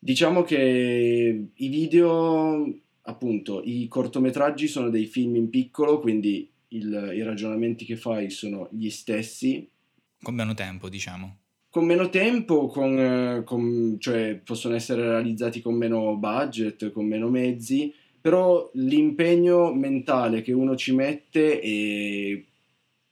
[0.00, 7.22] Diciamo che i video, appunto, i cortometraggi sono dei film in piccolo, quindi il, i
[7.22, 9.68] ragionamenti che fai sono gli stessi,
[10.22, 11.38] con meno tempo, diciamo.
[11.70, 17.28] Con meno tempo, con, eh, con, cioè possono essere realizzati con meno budget, con meno
[17.28, 22.42] mezzi, però l'impegno mentale che uno ci mette è,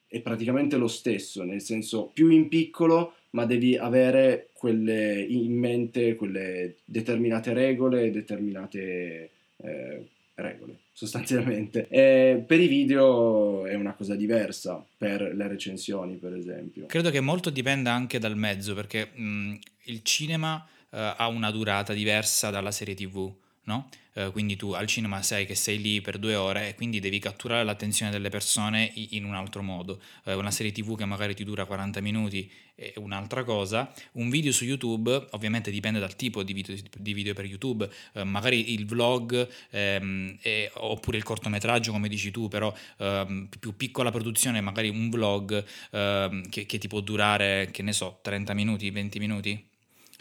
[0.08, 6.16] è praticamente lo stesso, nel senso più in piccolo, ma devi avere quelle, in mente
[6.16, 10.06] quelle determinate regole, determinate eh,
[10.36, 11.88] regole sostanzialmente.
[11.96, 16.86] E per i video è una cosa diversa, per le recensioni per esempio.
[16.86, 21.92] Credo che molto dipenda anche dal mezzo, perché mh, il cinema uh, ha una durata
[21.92, 23.32] diversa dalla serie tv,
[23.66, 23.88] no?
[24.16, 27.18] Uh, quindi tu al cinema sai che sei lì per due ore e quindi devi
[27.18, 30.00] catturare l'attenzione delle persone in un altro modo.
[30.24, 33.92] Uh, una serie tv che magari ti dura 40 minuti è un'altra cosa.
[34.12, 38.22] Un video su YouTube ovviamente dipende dal tipo di video, di video per YouTube, uh,
[38.22, 44.10] magari il vlog ehm, è, oppure il cortometraggio come dici tu, però ehm, più piccola
[44.10, 48.90] produzione, magari un vlog ehm, che, che ti può durare, che ne so, 30 minuti,
[48.90, 49.74] 20 minuti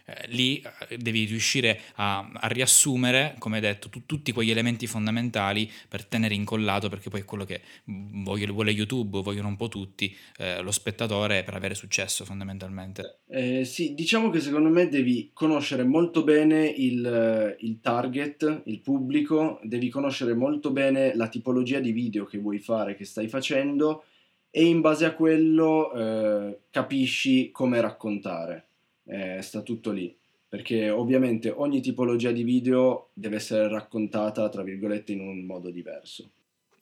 [0.05, 5.69] eh, lì eh, devi riuscire a, a riassumere, come detto, tu, tutti quegli elementi fondamentali
[5.87, 10.15] per tenere incollato, perché poi è quello che voglio, vuole YouTube, vogliono un po' tutti,
[10.37, 13.21] eh, lo spettatore per avere successo fondamentalmente.
[13.27, 19.59] Eh, sì, diciamo che secondo me devi conoscere molto bene il, il target, il pubblico,
[19.63, 24.03] devi conoscere molto bene la tipologia di video che vuoi fare, che stai facendo
[24.51, 28.67] e in base a quello eh, capisci come raccontare
[29.05, 30.15] eh, sta tutto lì,
[30.47, 36.29] perché ovviamente ogni tipologia di video deve essere raccontata, tra virgolette, in un modo diverso.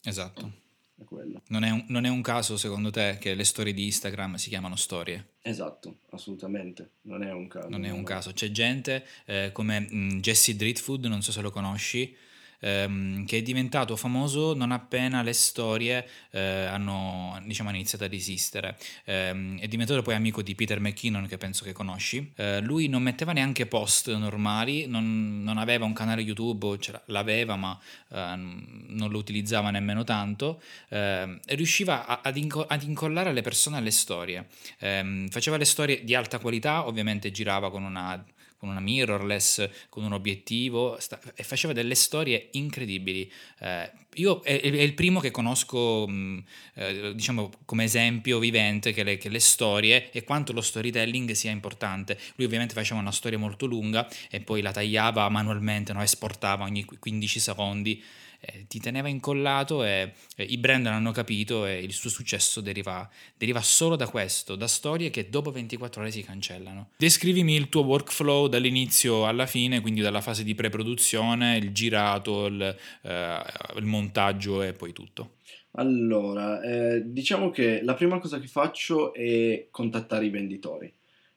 [0.04, 0.52] Esatto.
[1.00, 1.42] è quello.
[1.48, 4.50] Non è, un, non è un caso, secondo te, che le storie di Instagram si
[4.50, 5.32] chiamano storie?
[5.42, 7.70] Esatto, assolutamente, non è un caso.
[7.70, 11.52] Non è un caso, c'è gente eh, come mh, Jesse Dritfood, non so se lo
[11.52, 12.16] conosci,
[12.64, 18.78] ehm, che è diventato famoso non appena le storie eh, hanno, diciamo, iniziato ad esistere.
[19.04, 22.32] Eh, è diventato poi amico di Peter McKinnon, che penso che conosci.
[22.36, 27.78] Eh, lui non metteva neanche post normali, non, non aveva un canale YouTube, l'aveva, ma
[28.10, 33.42] ehm, non lo utilizzava nemmeno tanto, ehm, e riusciva a, ad, inco- ad, incollare le
[33.42, 34.48] persone alle storie.
[34.80, 38.24] Ehm, faceva le storie di alta qualità, ovviamente girava con una
[38.64, 43.30] con una mirrorless, con un obiettivo sta- e faceva delle storie incredibili.
[43.60, 46.38] Eh, io è, è, il primo che conosco, mh, mm,
[46.76, 51.52] eh, diciamo, come esempio vivente che le, che le, storie e quanto lo storytelling sia
[51.52, 52.18] importante.
[52.36, 56.02] Lui ovviamente faceva una storia molto lunga e poi la tagliava manualmente, no?
[56.02, 58.02] esportava ogni 15 secondi
[58.46, 63.10] eh, ti teneva incollato e eh, i brand hanno capito e il suo successo deriva,
[63.38, 66.90] deriva, solo da questo, da storie che dopo 24 ore si cancellano.
[66.98, 72.76] Descrivimi il tuo workflow dall'inizio alla fine, quindi dalla fase di pre-produzione, il girato, il,
[73.04, 73.42] eh,
[73.78, 75.36] il montaggio e poi tutto.
[75.76, 80.94] Allora, eh, diciamo che la prima cosa che faccio è contattare i venditori,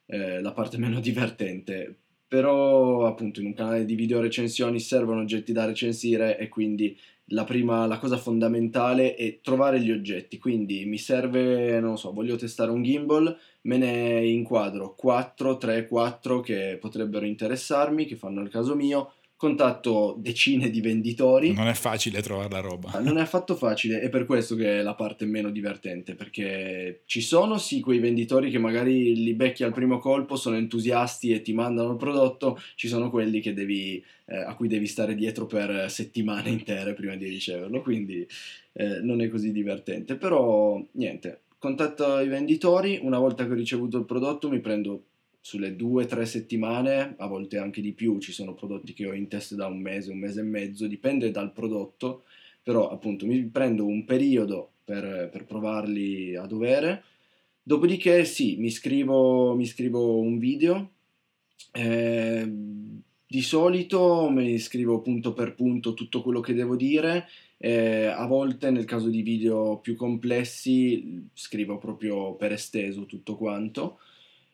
[0.07, 5.53] eh, la parte meno divertente però appunto in un canale di video recensioni servono oggetti
[5.53, 6.97] da recensire e quindi
[7.31, 12.37] la prima, la cosa fondamentale è trovare gli oggetti, quindi mi serve, non so, voglio
[12.37, 18.49] testare un gimbal, me ne inquadro 4, 3, 4 che potrebbero interessarmi, che fanno il
[18.49, 21.53] caso mio, contatto decine di venditori.
[21.53, 22.99] Non è facile trovare la roba.
[23.01, 27.20] Non è affatto facile, è per questo che è la parte meno divertente, perché ci
[27.20, 31.53] sono sì quei venditori che magari li becchi al primo colpo, sono entusiasti e ti
[31.53, 36.49] mandano il prodotto, ci sono quelli devi, eh, a cui devi stare dietro per settimane
[36.51, 38.27] intere prima di riceverlo, quindi
[38.72, 40.16] eh, non è così divertente.
[40.16, 45.03] Però niente, contatto i venditori, una volta che ho ricevuto il prodotto mi prendo
[45.47, 49.13] sulle due o tre settimane, a volte anche di più, ci sono prodotti che ho
[49.13, 52.25] in testa da un mese, un mese e mezzo, dipende dal prodotto,
[52.65, 57.05] però appunto mi prendo un periodo per, per provarli a dovere,
[57.63, 60.91] dopodiché sì, mi scrivo, mi scrivo un video,
[61.71, 62.53] eh,
[63.29, 67.29] di solito mi scrivo punto per punto tutto quello che devo dire,
[67.59, 74.01] eh, a volte nel caso di video più complessi scrivo proprio per esteso tutto quanto,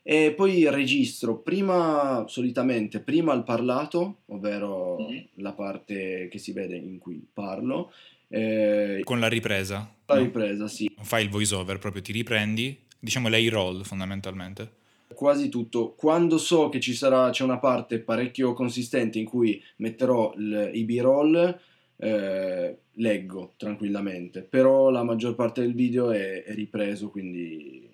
[0.03, 5.25] e poi registro prima, solitamente, prima il parlato, ovvero mm-hmm.
[5.35, 7.93] la parte che si vede in cui parlo.
[8.29, 9.95] Eh, Con la ripresa?
[10.07, 10.23] La no?
[10.23, 10.91] ripresa, sì.
[11.01, 14.81] Fai il voice over, proprio ti riprendi, diciamo lei roll fondamentalmente.
[15.15, 15.93] Quasi tutto.
[15.93, 20.85] Quando so che ci sarà, c'è una parte parecchio consistente in cui metterò il, i
[20.85, 21.61] B-roll,
[21.99, 27.89] eh, leggo tranquillamente, però la maggior parte del video è, è ripreso, quindi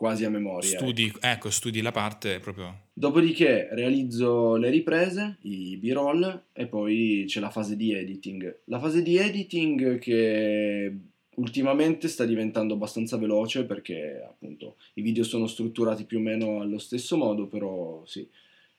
[0.00, 0.78] quasi a memoria.
[0.78, 2.84] Studi, ecco, studi la parte proprio.
[2.94, 8.60] Dopodiché realizzo le riprese, i b-roll e poi c'è la fase di editing.
[8.64, 10.96] La fase di editing che
[11.34, 16.78] ultimamente sta diventando abbastanza veloce perché appunto i video sono strutturati più o meno allo
[16.78, 18.26] stesso modo, però sì.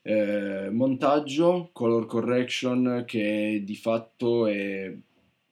[0.02, 4.92] Eh, montaggio, color correction che di fatto è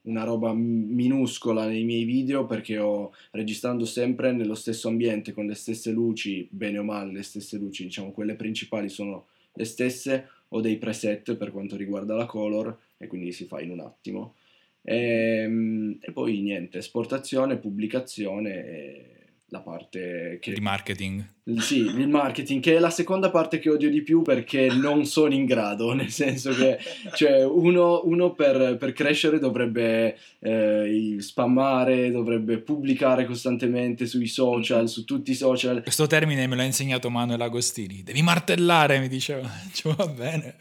[0.09, 5.53] una roba minuscola nei miei video perché ho registrando sempre nello stesso ambiente con le
[5.53, 10.61] stesse luci, bene o male le stesse luci, diciamo quelle principali sono le stesse, ho
[10.61, 14.35] dei preset per quanto riguarda la color e quindi si fa in un attimo.
[14.81, 14.95] E,
[15.43, 19.18] ehm, e poi niente, esportazione, pubblicazione e
[19.49, 20.53] la parte che...
[20.53, 21.27] Di marketing.
[21.57, 25.33] Sì, il marketing, che è la seconda parte che odio di più perché non sono
[25.33, 26.77] in grado, nel senso che
[27.15, 35.05] cioè, uno, uno per, per, crescere dovrebbe eh, spammare, dovrebbe pubblicare costantemente sui social, su
[35.05, 35.81] tutti i social.
[35.81, 40.55] Questo termine me l'ha insegnato Manuel Agostini, devi martellare, mi diceva, cioè, va bene.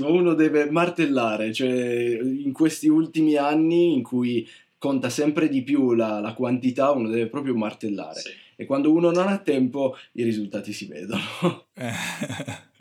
[0.00, 6.20] Uno deve martellare, cioè in questi ultimi anni in cui conta sempre di più la,
[6.20, 8.20] la quantità, uno deve proprio martellare.
[8.20, 8.30] Sì.
[8.56, 11.22] E quando uno non ha tempo, i risultati si vedono.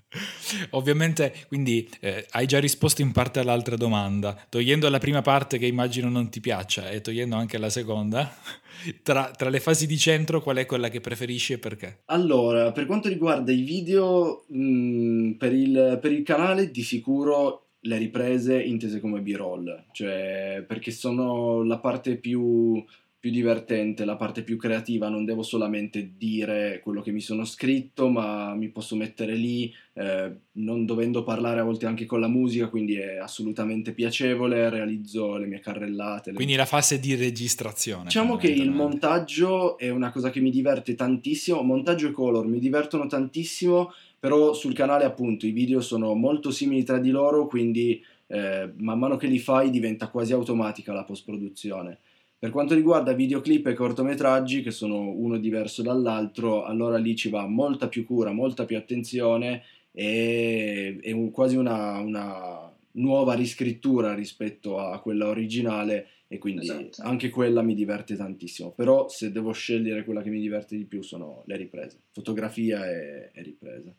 [0.71, 5.65] Ovviamente, quindi eh, hai già risposto in parte all'altra domanda, togliendo la prima parte che
[5.65, 8.33] immagino non ti piaccia e togliendo anche la seconda,
[9.03, 12.03] tra, tra, le fasi di centro qual è quella che preferisci e perché?
[12.05, 17.64] Allora, per quanto riguarda i video, mh, mm, per, il, per il canale di sicuro
[17.85, 22.83] le riprese intese come B-roll, cioè perché sono la parte più,
[23.19, 28.09] più divertente, la parte più creativa, non devo solamente dire quello che mi sono scritto,
[28.09, 32.67] ma mi posso mettere lì, eh, non dovendo parlare a volte anche con la musica,
[32.67, 36.31] quindi è assolutamente piacevole, realizzo le mie carrellate.
[36.31, 36.35] Le...
[36.35, 38.05] Quindi la fase di registrazione.
[38.05, 42.59] Diciamo che il montaggio è una cosa che mi diverte tantissimo, montaggio e color mi
[42.59, 43.91] divertono tantissimo,
[44.25, 48.97] però sul canale appunto i video sono molto simili tra di loro, quindi eh, man
[48.97, 51.99] mano che li fai diventa quasi automatica la post-produzione.
[52.39, 57.45] Per quanto riguarda videoclip e cortometraggi, che sono uno diverso dall'altro, allora lì ci va
[57.45, 59.61] molta più cura, molta più attenzione
[59.91, 67.03] e è un, quasi una, una, nuova riscrittura rispetto a quella originale e quindi esatto.
[67.03, 68.71] anche quella mi diverte tantissimo.
[68.71, 73.29] Però se devo scegliere quella che mi diverte di più sono le riprese, fotografia e,
[73.31, 73.95] e riprese.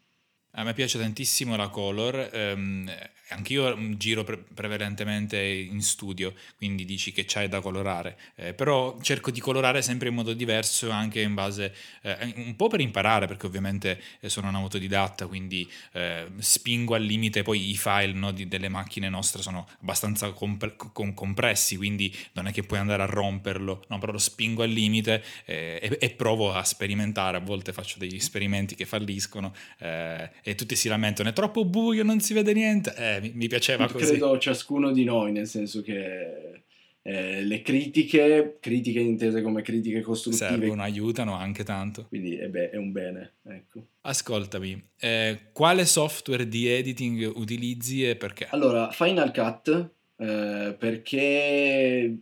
[0.58, 2.90] A me piace tantissimo la color, ehm,
[3.28, 9.30] anch'io giro pre- prevalentemente in studio, quindi dici che c'hai da colorare, eh, però cerco
[9.30, 13.46] di colorare sempre in modo diverso anche in base, eh, un po' per imparare, perché
[13.46, 18.46] ovviamente eh, sono un autodidatta, quindi eh, spingo al limite, poi i file no, di,
[18.48, 23.06] delle macchine nostre sono abbastanza comp- com- compressi, quindi non è che puoi andare a
[23.06, 27.72] romperlo, no, però lo spingo al limite eh, e, e, provo a sperimentare, a volte
[27.72, 32.32] faccio degli esperimenti che falliscono eh, e tutti si lamentano, è troppo buio, non si
[32.32, 32.94] vede niente.
[32.96, 34.04] Eh, mi, mi, piaceva così.
[34.06, 36.62] Credo ciascuno di noi, nel senso che
[37.02, 42.06] eh, le critiche, critiche intese come critiche costruttive, servono, aiutano anche tanto.
[42.06, 43.86] Quindi è, be- è un bene, ecco.
[44.02, 48.46] Ascoltami, eh, quale software di editing utilizzi e perché?
[48.50, 52.18] Allora, Final Cut, eh, perché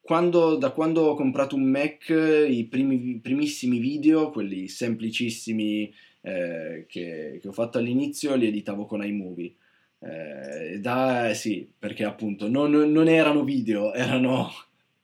[0.00, 2.10] quando, da quando ho comprato un Mac,
[2.48, 5.92] i primi, primissimi video, quelli semplicissimi
[6.26, 9.54] eh, che, che, ho fatto all'inizio li editavo con iMovie.
[10.00, 14.50] Eh, da, sì, perché appunto non, non erano video, erano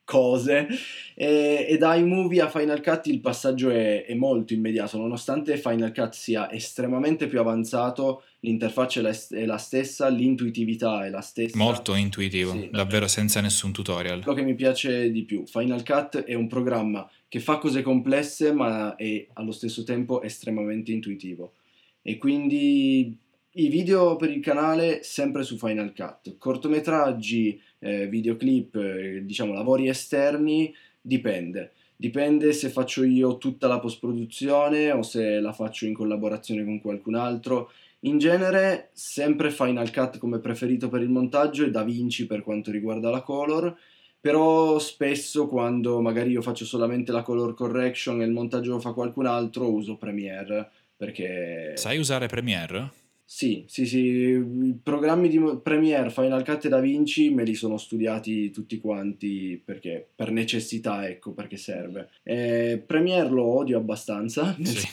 [0.03, 0.67] cose
[1.15, 5.93] e, e da iMovie a Final Cut il passaggio è, è, molto immediato nonostante Final
[5.93, 11.57] Cut sia estremamente più avanzato l'interfaccia è la, è la stessa l'intuitività è la stessa.
[11.57, 13.07] Molto intuitivo sì, davvero.
[13.07, 14.21] senza nessun tutorial.
[14.21, 18.51] Quello che mi piace di più Final Cut è un programma che fa cose complesse
[18.53, 21.53] ma è allo stesso tempo estremamente intuitivo.
[22.01, 23.17] E quindi
[23.55, 26.37] i video per il canale sempre su Final Cut.
[26.37, 31.71] Cortometraggi eh, videoclip eh, diciamo lavori esterni dipende.
[31.95, 36.81] Dipende se faccio io tutta la post produzione o se la faccio in collaborazione con
[36.81, 37.71] qualcun altro
[38.05, 43.09] in genere sempre Final Cut come preferito per il montaggio e DaVinci per quanto riguarda
[43.09, 43.75] la color
[44.23, 48.93] però spesso quando magari io faccio solamente la color correction e il montaggio lo fa
[48.93, 51.73] qualcun altro uso Premiere perché...
[51.75, 52.91] Sai usare Premiere?
[53.25, 58.51] Sì, sì, sì, i programmi di Premiere, Final Cut e DaVinci me li sono studiati
[58.51, 62.09] tutti quanti perché per necessità, ecco, perché serve.
[62.21, 64.55] E Premiere lo odio abbastanza.
[64.61, 64.87] Sì.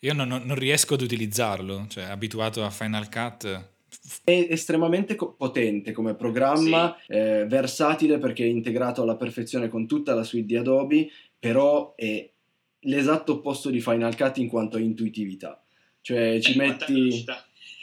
[0.00, 3.68] Io non, non, riesco ad utilizzarlo, cioè abituato a Final Cut
[4.24, 7.12] è estremamente co- potente come programma, sì.
[7.12, 11.08] eh, versatile perché è integrato alla perfezione con tutta la suite di Adobe,
[11.38, 12.28] però è
[12.80, 15.62] l'esatto opposto di Final Cut in quanto a intuitività.
[16.00, 17.24] Cioè ci metti...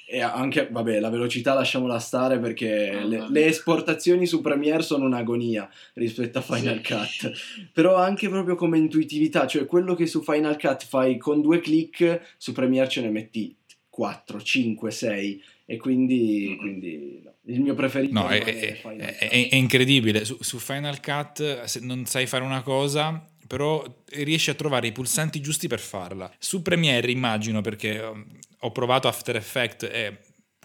[0.09, 5.05] E anche, vabbè, la velocità lasciamola stare perché oh, le, le, esportazioni su Premiere sono
[5.05, 6.93] un'agonia rispetto a Final sì.
[6.93, 7.31] Cut.
[7.73, 12.35] Però anche proprio come intuitività, cioè quello che su Final Cut fai con due click,
[12.37, 13.53] su Premiere ce ne metti
[13.89, 16.57] 4, 5, 6 e quindi, mm-hmm.
[16.57, 17.33] quindi no.
[17.45, 22.05] il mio preferito no, è, è, è, è, incredibile su, su, Final Cut se non
[22.05, 27.09] sai fare una cosa però riesci a trovare i pulsanti giusti per farla su Premiere
[27.09, 28.25] immagino perché um,
[28.59, 30.19] ho provato After Effects e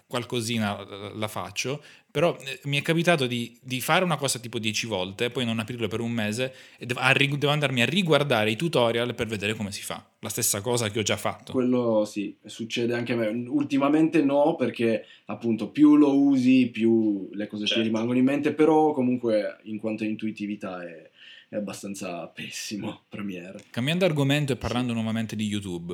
[0.05, 1.81] qualcosina la faccio
[2.13, 5.57] però eh, mi è capitato di, di, fare una cosa tipo 10 volte, poi non
[5.57, 7.01] aprirlo per un mese e devo,
[7.37, 10.05] devo, andarmi a riguardare i tutorial per vedere come si fa.
[10.19, 11.53] La stessa cosa che ho già fatto.
[11.53, 13.29] Quello sì, succede anche a me.
[13.47, 17.81] Ultimamente no, perché appunto più lo usi, più le cose certo.
[17.81, 21.09] ti rimangono in mente, però comunque in quanto a intuitività è,
[21.53, 23.63] è abbastanza pessimo Premiere.
[23.69, 24.95] Cambiando argomento e parlando sì.
[24.95, 25.93] nuovamente di YouTube.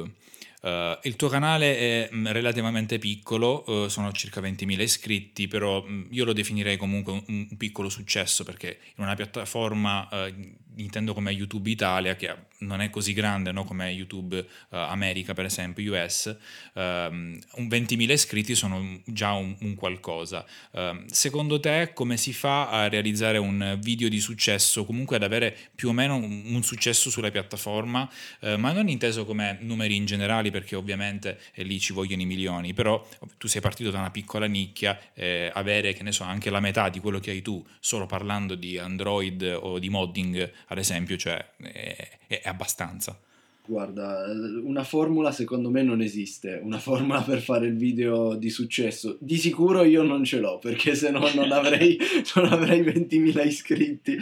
[0.61, 6.07] Uh, il tuo canale è mm, relativamente piccolo, uh, sono circa 20.000 iscritti, però mm,
[6.11, 10.33] io lo definirei comunque un, un, piccolo successo perché in una piattaforma uh,
[10.75, 13.63] intendo come YouTube Italia, che non è così grande no?
[13.63, 16.35] come YouTube uh, America, per esempio, US,
[16.73, 20.45] um, ehm, 20.000 iscritti sono già un, un qualcosa.
[20.71, 25.55] Uh, secondo te come si fa a realizzare un video di successo, comunque ad avere
[25.73, 28.09] più o meno un, un successo sulla piattaforma,
[28.41, 32.25] uh, ma non inteso come numeri in generale, perché ovviamente eh, lì ci vogliono i
[32.25, 33.05] milioni, però
[33.37, 36.89] tu sei partito da una piccola nicchia, eh, avere che ne so anche la metà
[36.89, 41.43] di quello che hai tu solo parlando di Android o di modding ad esempio, cioè
[41.57, 43.17] è, è abbastanza.
[43.65, 44.25] Guarda,
[44.63, 49.15] una formula secondo me non esiste, una formula per fare il video di successo.
[49.19, 51.95] Di sicuro io non ce l'ho, perché se no non avrei,
[52.35, 54.17] non avrei 20.000 iscritti.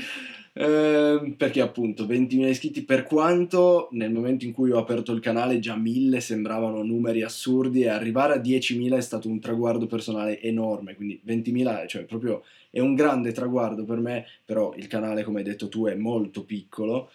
[0.60, 5.60] Eh, perché appunto 20.000 iscritti, per quanto nel momento in cui ho aperto il canale
[5.60, 10.96] già 1.000 sembravano numeri assurdi e arrivare a 10.000 è stato un traguardo personale enorme,
[10.96, 15.46] quindi 20.000 cioè proprio è un grande traguardo per me, però il canale come hai
[15.46, 17.12] detto tu è molto piccolo.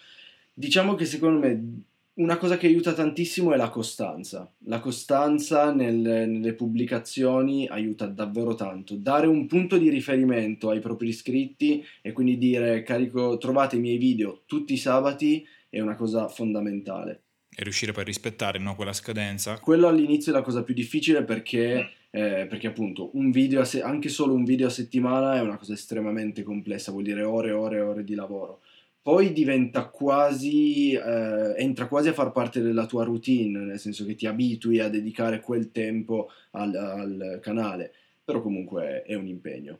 [0.53, 1.83] Diciamo che secondo me
[2.15, 4.51] una cosa che aiuta tantissimo è la costanza.
[4.65, 8.95] La costanza nel, nelle pubblicazioni aiuta davvero tanto.
[8.95, 13.97] Dare un punto di riferimento ai propri iscritti e quindi dire carico, trovate i miei
[13.97, 17.21] video tutti i sabati è una cosa fondamentale.
[17.49, 19.59] E riuscire poi a rispettare no, quella scadenza.
[19.59, 24.09] Quello all'inizio è la cosa più difficile perché, eh, perché appunto un video se- anche
[24.09, 27.77] solo un video a settimana è una cosa estremamente complessa, vuol dire ore e ore
[27.77, 28.61] e ore di lavoro
[29.03, 34.15] poi diventa quasi, eh, entra quasi a far parte della tua routine, nel senso che
[34.15, 37.91] ti abitui a dedicare quel tempo al, al canale,
[38.23, 39.79] però comunque è un impegno.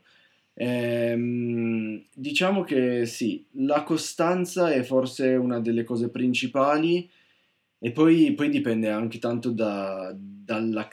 [0.52, 7.08] Ehm, diciamo che sì, la costanza è forse una delle cose principali
[7.78, 10.86] e poi, poi dipende anche tanto da, dalla,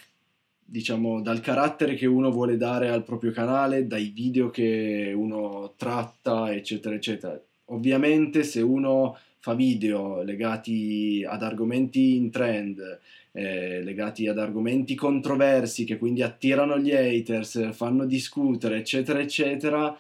[0.64, 6.54] diciamo, dal carattere che uno vuole dare al proprio canale, dai video che uno tratta,
[6.54, 7.42] eccetera, eccetera
[7.72, 13.00] Ovviamente se uno fa video legati ad argomenti in trend,
[13.32, 19.98] eh, legati ad argomenti controversi che quindi attirano gli haters, fanno discutere, eccetera, eccetera.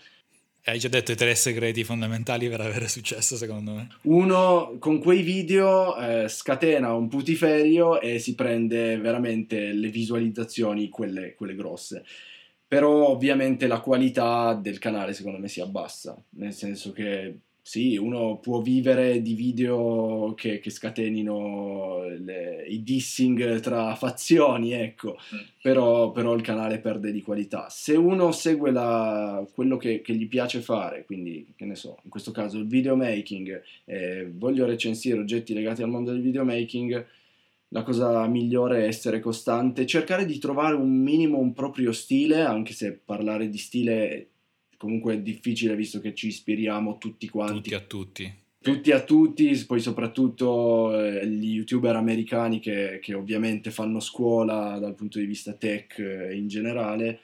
[0.63, 3.88] Hai già detto i tre segreti fondamentali per avere successo, secondo me.
[4.03, 11.34] Uno con quei video eh, scatena un putiferio e si prende veramente le visualizzazioni, quelle,
[11.34, 12.03] quelle grosse
[12.72, 17.39] però ovviamente la qualità del canale secondo me si abbassa, nel senso che
[17.72, 25.17] sì, uno può vivere di video che, che scatenino le, i dissing tra fazioni, ecco,
[25.34, 25.39] mm.
[25.61, 27.69] però, però, il canale perde di qualità.
[27.69, 32.09] Se uno segue la, quello che, che, gli piace fare, quindi, che ne so, in
[32.09, 37.05] questo caso il videomaking, eh, voglio recensire oggetti legati al mondo del videomaking,
[37.69, 42.74] la cosa migliore è essere costante, cercare di trovare un minimo un proprio stile, anche
[42.74, 44.30] se parlare di stile
[44.82, 47.53] comunque è difficile visto che ci ispiriamo tutti quanti.
[47.61, 48.34] Tutti a tutti.
[48.59, 54.95] Tutti a tutti, poi soprattutto eh, gli youtuber americani che, che, ovviamente fanno scuola dal
[54.95, 57.19] punto di vista tech eh, in generale,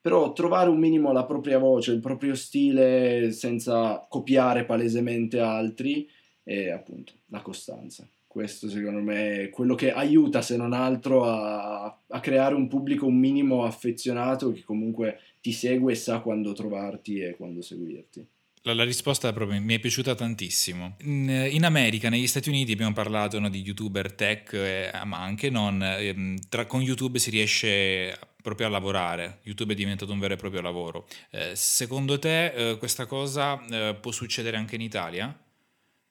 [0.00, 6.08] però trovare un minimo la propria voce, il proprio stile senza copiare palesemente altri
[6.44, 8.08] e appunto la costanza.
[8.30, 13.04] Questo secondo me è quello che aiuta se non altro a, a creare un pubblico
[13.06, 18.24] un minimo affezionato che comunque ti segue e sa quando trovarti e quando seguirti.
[18.62, 20.94] La, la risposta proprio mi è piaciuta tantissimo.
[21.00, 25.50] In, in America, negli Stati Uniti, abbiamo parlato no, di youtuber tech, eh, ma anche
[25.50, 25.82] non.
[25.82, 29.40] Eh, tra, con YouTube si riesce proprio a lavorare.
[29.42, 31.08] YouTube è diventato un vero e proprio lavoro.
[31.32, 35.36] Eh, secondo te eh, questa cosa eh, può succedere anche in Italia?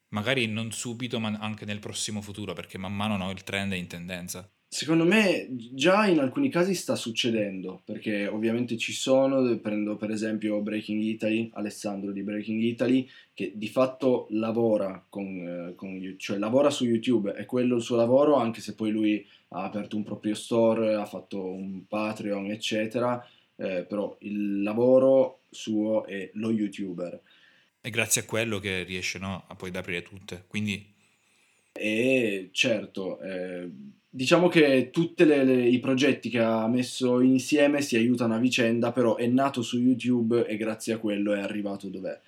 [0.09, 3.75] Magari non subito, ma anche nel prossimo futuro, perché man mano no, il trend è
[3.75, 4.49] in tendenza.
[4.71, 10.61] Secondo me già in alcuni casi sta succedendo, perché ovviamente ci sono, prendo per esempio
[10.61, 16.69] Breaking Italy, Alessandro di Breaking Italy, che di fatto lavora, con, eh, con, cioè lavora
[16.69, 20.35] su YouTube, è quello il suo lavoro, anche se poi lui ha aperto un proprio
[20.35, 27.19] store, ha fatto un Patreon, eccetera, eh, però il lavoro suo è lo YouTuber.
[27.89, 30.85] È grazie a quello che riesce no, a poi ad aprire tutte, quindi...
[31.71, 33.19] E certo...
[33.19, 33.67] Eh,
[34.11, 39.25] diciamo che tutti i progetti che ha messo insieme si aiutano a vicenda, però è
[39.25, 42.19] nato su YouTube e grazie a quello è arrivato dov'è.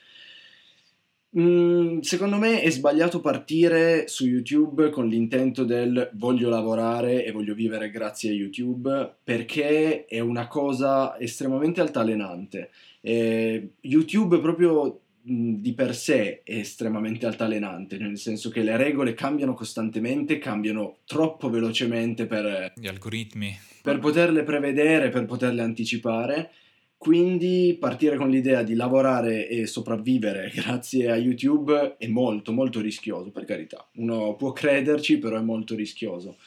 [1.38, 7.54] Mm, secondo me è sbagliato partire su YouTube con l'intento del voglio lavorare e voglio
[7.54, 12.72] vivere grazie a YouTube perché è una cosa estremamente altalenante.
[13.00, 19.54] Eh, YouTube proprio di per sé è estremamente altalenante, nel senso che le regole cambiano
[19.54, 22.74] costantemente, cambiano troppo velocemente per...
[22.76, 23.58] Gli algoritmi.
[23.82, 26.52] Per poterle prevedere, per poterle anticipare.
[26.98, 33.32] Quindi partire con l'idea di lavorare e sopravvivere grazie a YouTube è molto molto rischioso,
[33.32, 33.90] per carità.
[33.96, 36.38] Uno può crederci, però è molto rischioso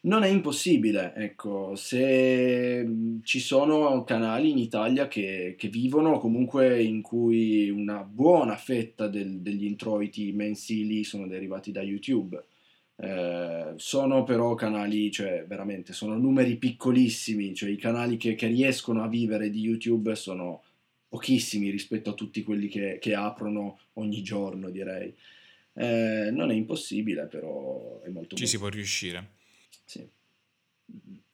[0.00, 2.86] non è impossibile, ecco, se
[3.22, 9.40] ci sono canali in Italia che, che vivono comunque in cui una buona fetta del,
[9.40, 12.44] degli introiti mensili sono derivati da YouTube.
[12.98, 19.02] Eh, sono però canali, cioè veramente sono numeri piccolissimi, cioè i canali che, che riescono
[19.02, 20.62] a vivere di YouTube sono
[21.08, 25.12] pochissimi rispetto a tutti quelli che, che aprono ogni giorno, direi.
[25.74, 28.46] Eh, non è impossibile, però è molto Ci molto...
[28.46, 29.34] si può riuscire.
[29.86, 30.10] Sì.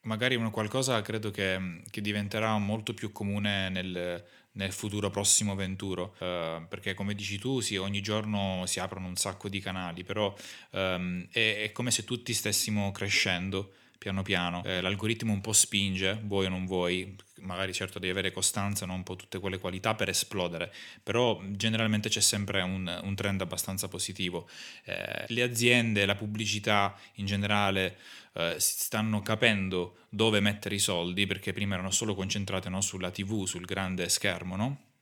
[0.01, 6.13] Magari una qualcosa credo che, che diventerà molto più comune nel, nel futuro prossimo venturo,
[6.19, 10.33] eh, perché come dici tu, sì, ogni giorno si aprono un sacco di canali, però
[10.71, 16.19] ehm, è, è come se tutti stessimo crescendo piano piano, eh, l'algoritmo un po' spinge,
[16.23, 19.95] vuoi o non vuoi, magari certo devi avere costanza, non un po' tutte quelle qualità
[19.95, 24.49] per esplodere, però generalmente c'è sempre un, un trend abbastanza positivo.
[24.83, 27.97] Eh, le aziende, la pubblicità in generale
[28.33, 33.45] eh, stanno capendo dove mettere i soldi perché prima erano solo concentrate no, sulla TV,
[33.45, 34.92] sul grande schermo, no?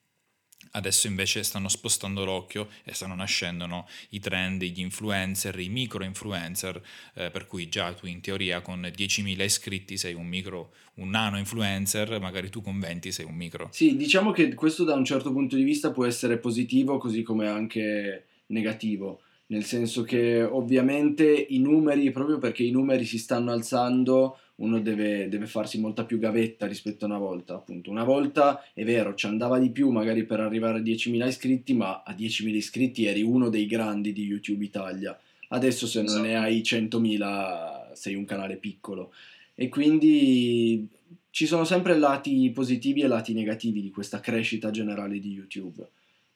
[0.71, 6.03] Adesso invece stanno spostando l'occhio e stanno nascendo no, i trend, gli influencer, i micro
[6.03, 6.81] influencer,
[7.15, 11.37] eh, per cui già tu in teoria con 10.000 iscritti sei un micro, un nano
[11.37, 13.69] influencer, magari tu con 20 sei un micro.
[13.71, 17.47] Sì, diciamo che questo da un certo punto di vista può essere positivo così come
[17.47, 24.37] anche negativo, nel senso che ovviamente i numeri, proprio perché i numeri si stanno alzando,
[24.61, 27.55] uno deve, deve, farsi molta più gavetta rispetto a una volta.
[27.55, 31.73] Appunto, una volta è vero, ci andava di più magari per arrivare a 10.000 iscritti,
[31.73, 35.19] ma a 10.000 iscritti eri uno dei grandi di YouTube Italia.
[35.49, 39.11] Adesso, se non ne hai 100.000, sei un canale piccolo.
[39.55, 40.87] E quindi
[41.31, 45.87] ci sono sempre lati positivi e lati negativi di questa crescita generale di YouTube.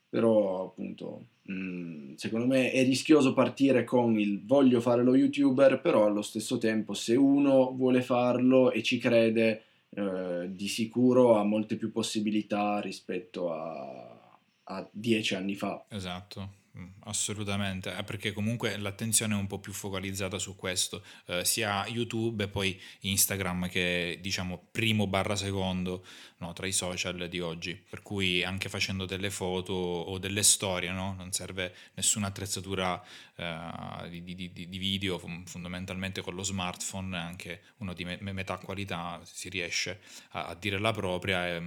[0.09, 6.05] Però, appunto, Mm, secondo me è rischioso partire con il voglio fare lo youtuber, però
[6.05, 11.75] allo stesso tempo se uno vuole farlo e ci crede, eh, di sicuro ha molte
[11.75, 15.85] più possibilità rispetto a, a dieci anni fa.
[15.89, 16.63] Esatto.
[16.77, 21.87] Mm, assolutamente, eh, perché comunque l'attenzione è un po' più focalizzata su questo, eh, sia
[21.87, 26.05] YouTube e poi Instagram che è diciamo primo barra secondo
[26.39, 30.91] no, tra i social di oggi, per cui anche facendo delle foto o delle storie
[30.91, 31.13] no?
[31.13, 33.01] non serve nessuna attrezzatura
[33.37, 39.21] eh, di, di, di, video, fondamentalmente con lo smartphone anche uno di me- metà qualità
[39.23, 40.01] si riesce
[40.31, 41.61] a, a dire la propria e,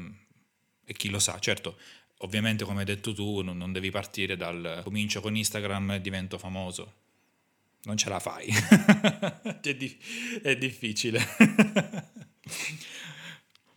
[0.84, 1.78] e chi lo sa, certo
[2.19, 6.39] ovviamente come hai detto tu non, non devi partire dal comincio con Instagram e divento
[6.39, 6.93] famoso.
[7.85, 8.49] Non ce la fai.
[9.62, 9.97] è, di-
[10.43, 11.21] è, difficile.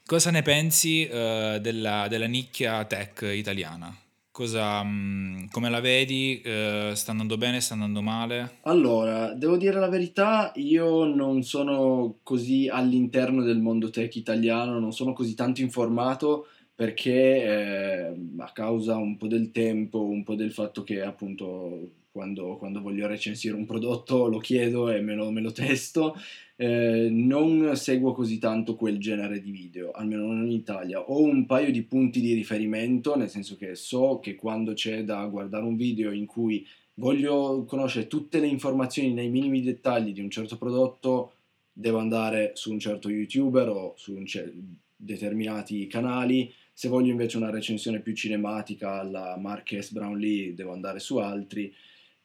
[0.05, 3.95] Cosa ne pensi uh, della, della, nicchia tech italiana?
[4.31, 6.41] Cosa, um, come la vedi?
[6.43, 7.61] Uh, sta andando bene?
[7.61, 8.57] Sta andando male?
[8.63, 14.91] Allora, devo dire la verità, io non sono così all'interno del mondo tech italiano, non
[14.91, 16.47] sono così tanto informato
[16.81, 22.57] perché eh, a causa un po' del tempo, un po' del fatto che appunto quando,
[22.57, 26.15] quando voglio recensire un prodotto lo chiedo e me lo, me lo testo,
[26.55, 30.99] eh, non seguo così tanto quel genere di video, almeno non in Italia.
[31.01, 35.23] Ho un paio di punti di riferimento, nel senso che so che quando c'è da
[35.27, 36.65] guardare un video in cui
[36.95, 41.33] voglio conoscere tutte le informazioni nei minimi dettagli di un certo prodotto,
[41.71, 44.51] devo andare su un certo youtuber o su ce-
[44.95, 46.51] determinati canali
[46.81, 51.71] se voglio invece una recensione più cinematica alla Marques Brownlee devo andare su altri,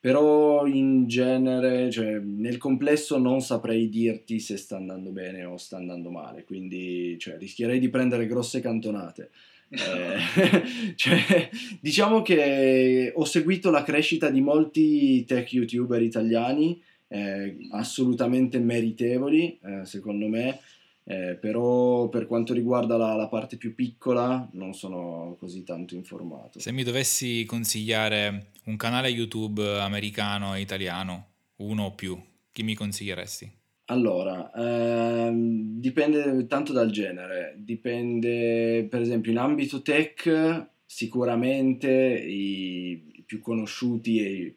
[0.01, 5.77] però in genere, cioè, nel complesso non saprei dirti se sta andando bene o sta
[5.77, 9.31] andando male, quindi cioè, rischierei di prendere grosse cantonate.
[9.69, 11.51] Eh, cioè,
[11.81, 19.85] diciamo che ho seguito la crescita di molti tech youtuber italiani, eh, assolutamente meritevoli, eh,
[19.85, 20.61] secondo me,
[21.09, 26.59] eh, però per quanto riguarda la, la, parte più piccola non sono così tanto informato.
[26.59, 31.29] Se mi dovessi consigliare un canale YouTube americano e italiano,
[31.59, 33.53] uno o più, chi mi consiglieresti?
[33.85, 43.23] Allora, ehm, dipende tanto dal genere, dipende per esempio in ambito tech sicuramente i, i
[43.25, 44.57] più conosciuti e,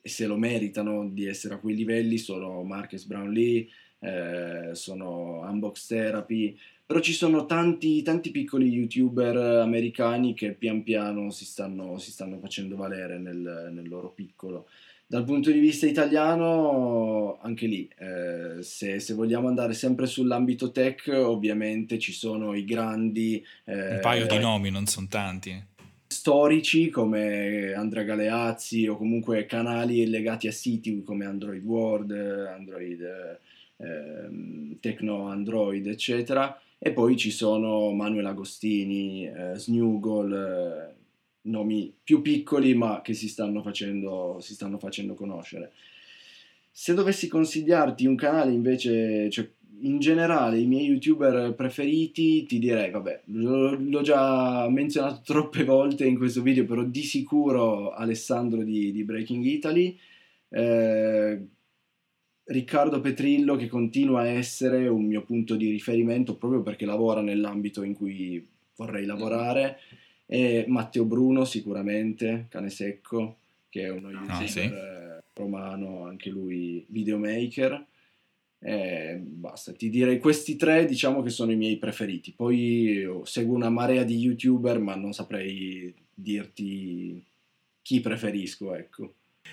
[0.00, 3.66] e, se lo meritano di essere a quei livelli sono Marcus Brownlee,
[4.04, 11.30] eh, sono Unbox Therapy, però ci sono tanti, tanti piccoli youtuber americani che pian piano
[11.30, 14.68] si stanno, si stanno facendo valere nel, nel, loro piccolo.
[15.06, 21.10] Dal punto di vista italiano, anche lì, eh, se, se, vogliamo andare sempre sull'ambito tech,
[21.14, 23.42] ovviamente ci sono i grandi...
[23.64, 25.72] Eh, Un paio di nomi, non sono tanti
[26.06, 33.40] storici come Andrea Galeazzi o comunque canali legati a siti come Android World, Android
[33.76, 36.58] eh, Tecno Android, eccetera.
[36.78, 40.94] E poi ci sono Manuel Agostini, eh, Snugol, eh,
[41.42, 45.72] nomi più piccoli ma che si stanno facendo, si stanno facendo conoscere.
[46.70, 49.48] Se dovessi consigliarti un canale invece, cioè
[49.80, 56.16] in generale i miei youtuber preferiti, ti direi, vabbè, l'ho già menzionato troppe volte in
[56.16, 59.98] questo video, però di sicuro Alessandro di, di Breaking Italy,
[60.50, 61.46] eh,
[62.44, 67.82] Riccardo Petrillo che continua a essere un mio punto di riferimento proprio perché lavora nell'ambito
[67.82, 69.78] in cui vorrei lavorare,
[70.26, 73.36] e Matteo Bruno sicuramente, Cane Secco,
[73.68, 74.70] che è uno ah, youtuber sì.
[75.34, 77.86] romano, anche lui videomaker
[78.66, 82.32] eh, basta, ti direi questi tre diciamo che sono i miei preferiti.
[82.32, 87.22] Poi seguo una marea di youtuber, ma non saprei dirti
[87.82, 89.12] chi preferisco, ecco.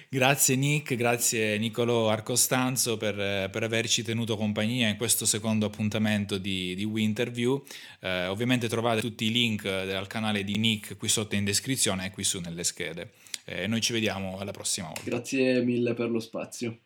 [0.10, 6.76] Grazie Nick, grazie Nicolo Arcostanzo per, per, averci tenuto compagnia in questo secondo appuntamento di,
[6.76, 7.64] di Winterview.
[8.02, 12.12] Eh, ovviamente trovate tutti i link al canale di Nick qui sotto in descrizione e
[12.12, 13.12] qui su nelle schede.
[13.46, 15.02] Eh, noi ci vediamo alla prossima volta.
[15.06, 16.78] Grazie mille per lo spazio.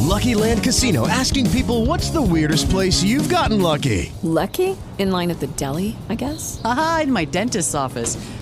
[0.00, 4.12] Lucky Land Casino asking people what's the weirdest place you've gotten lucky?
[4.22, 4.76] Lucky?
[4.98, 6.60] In line at the deli, I guess?
[6.64, 8.18] Aha, in my dentist's office.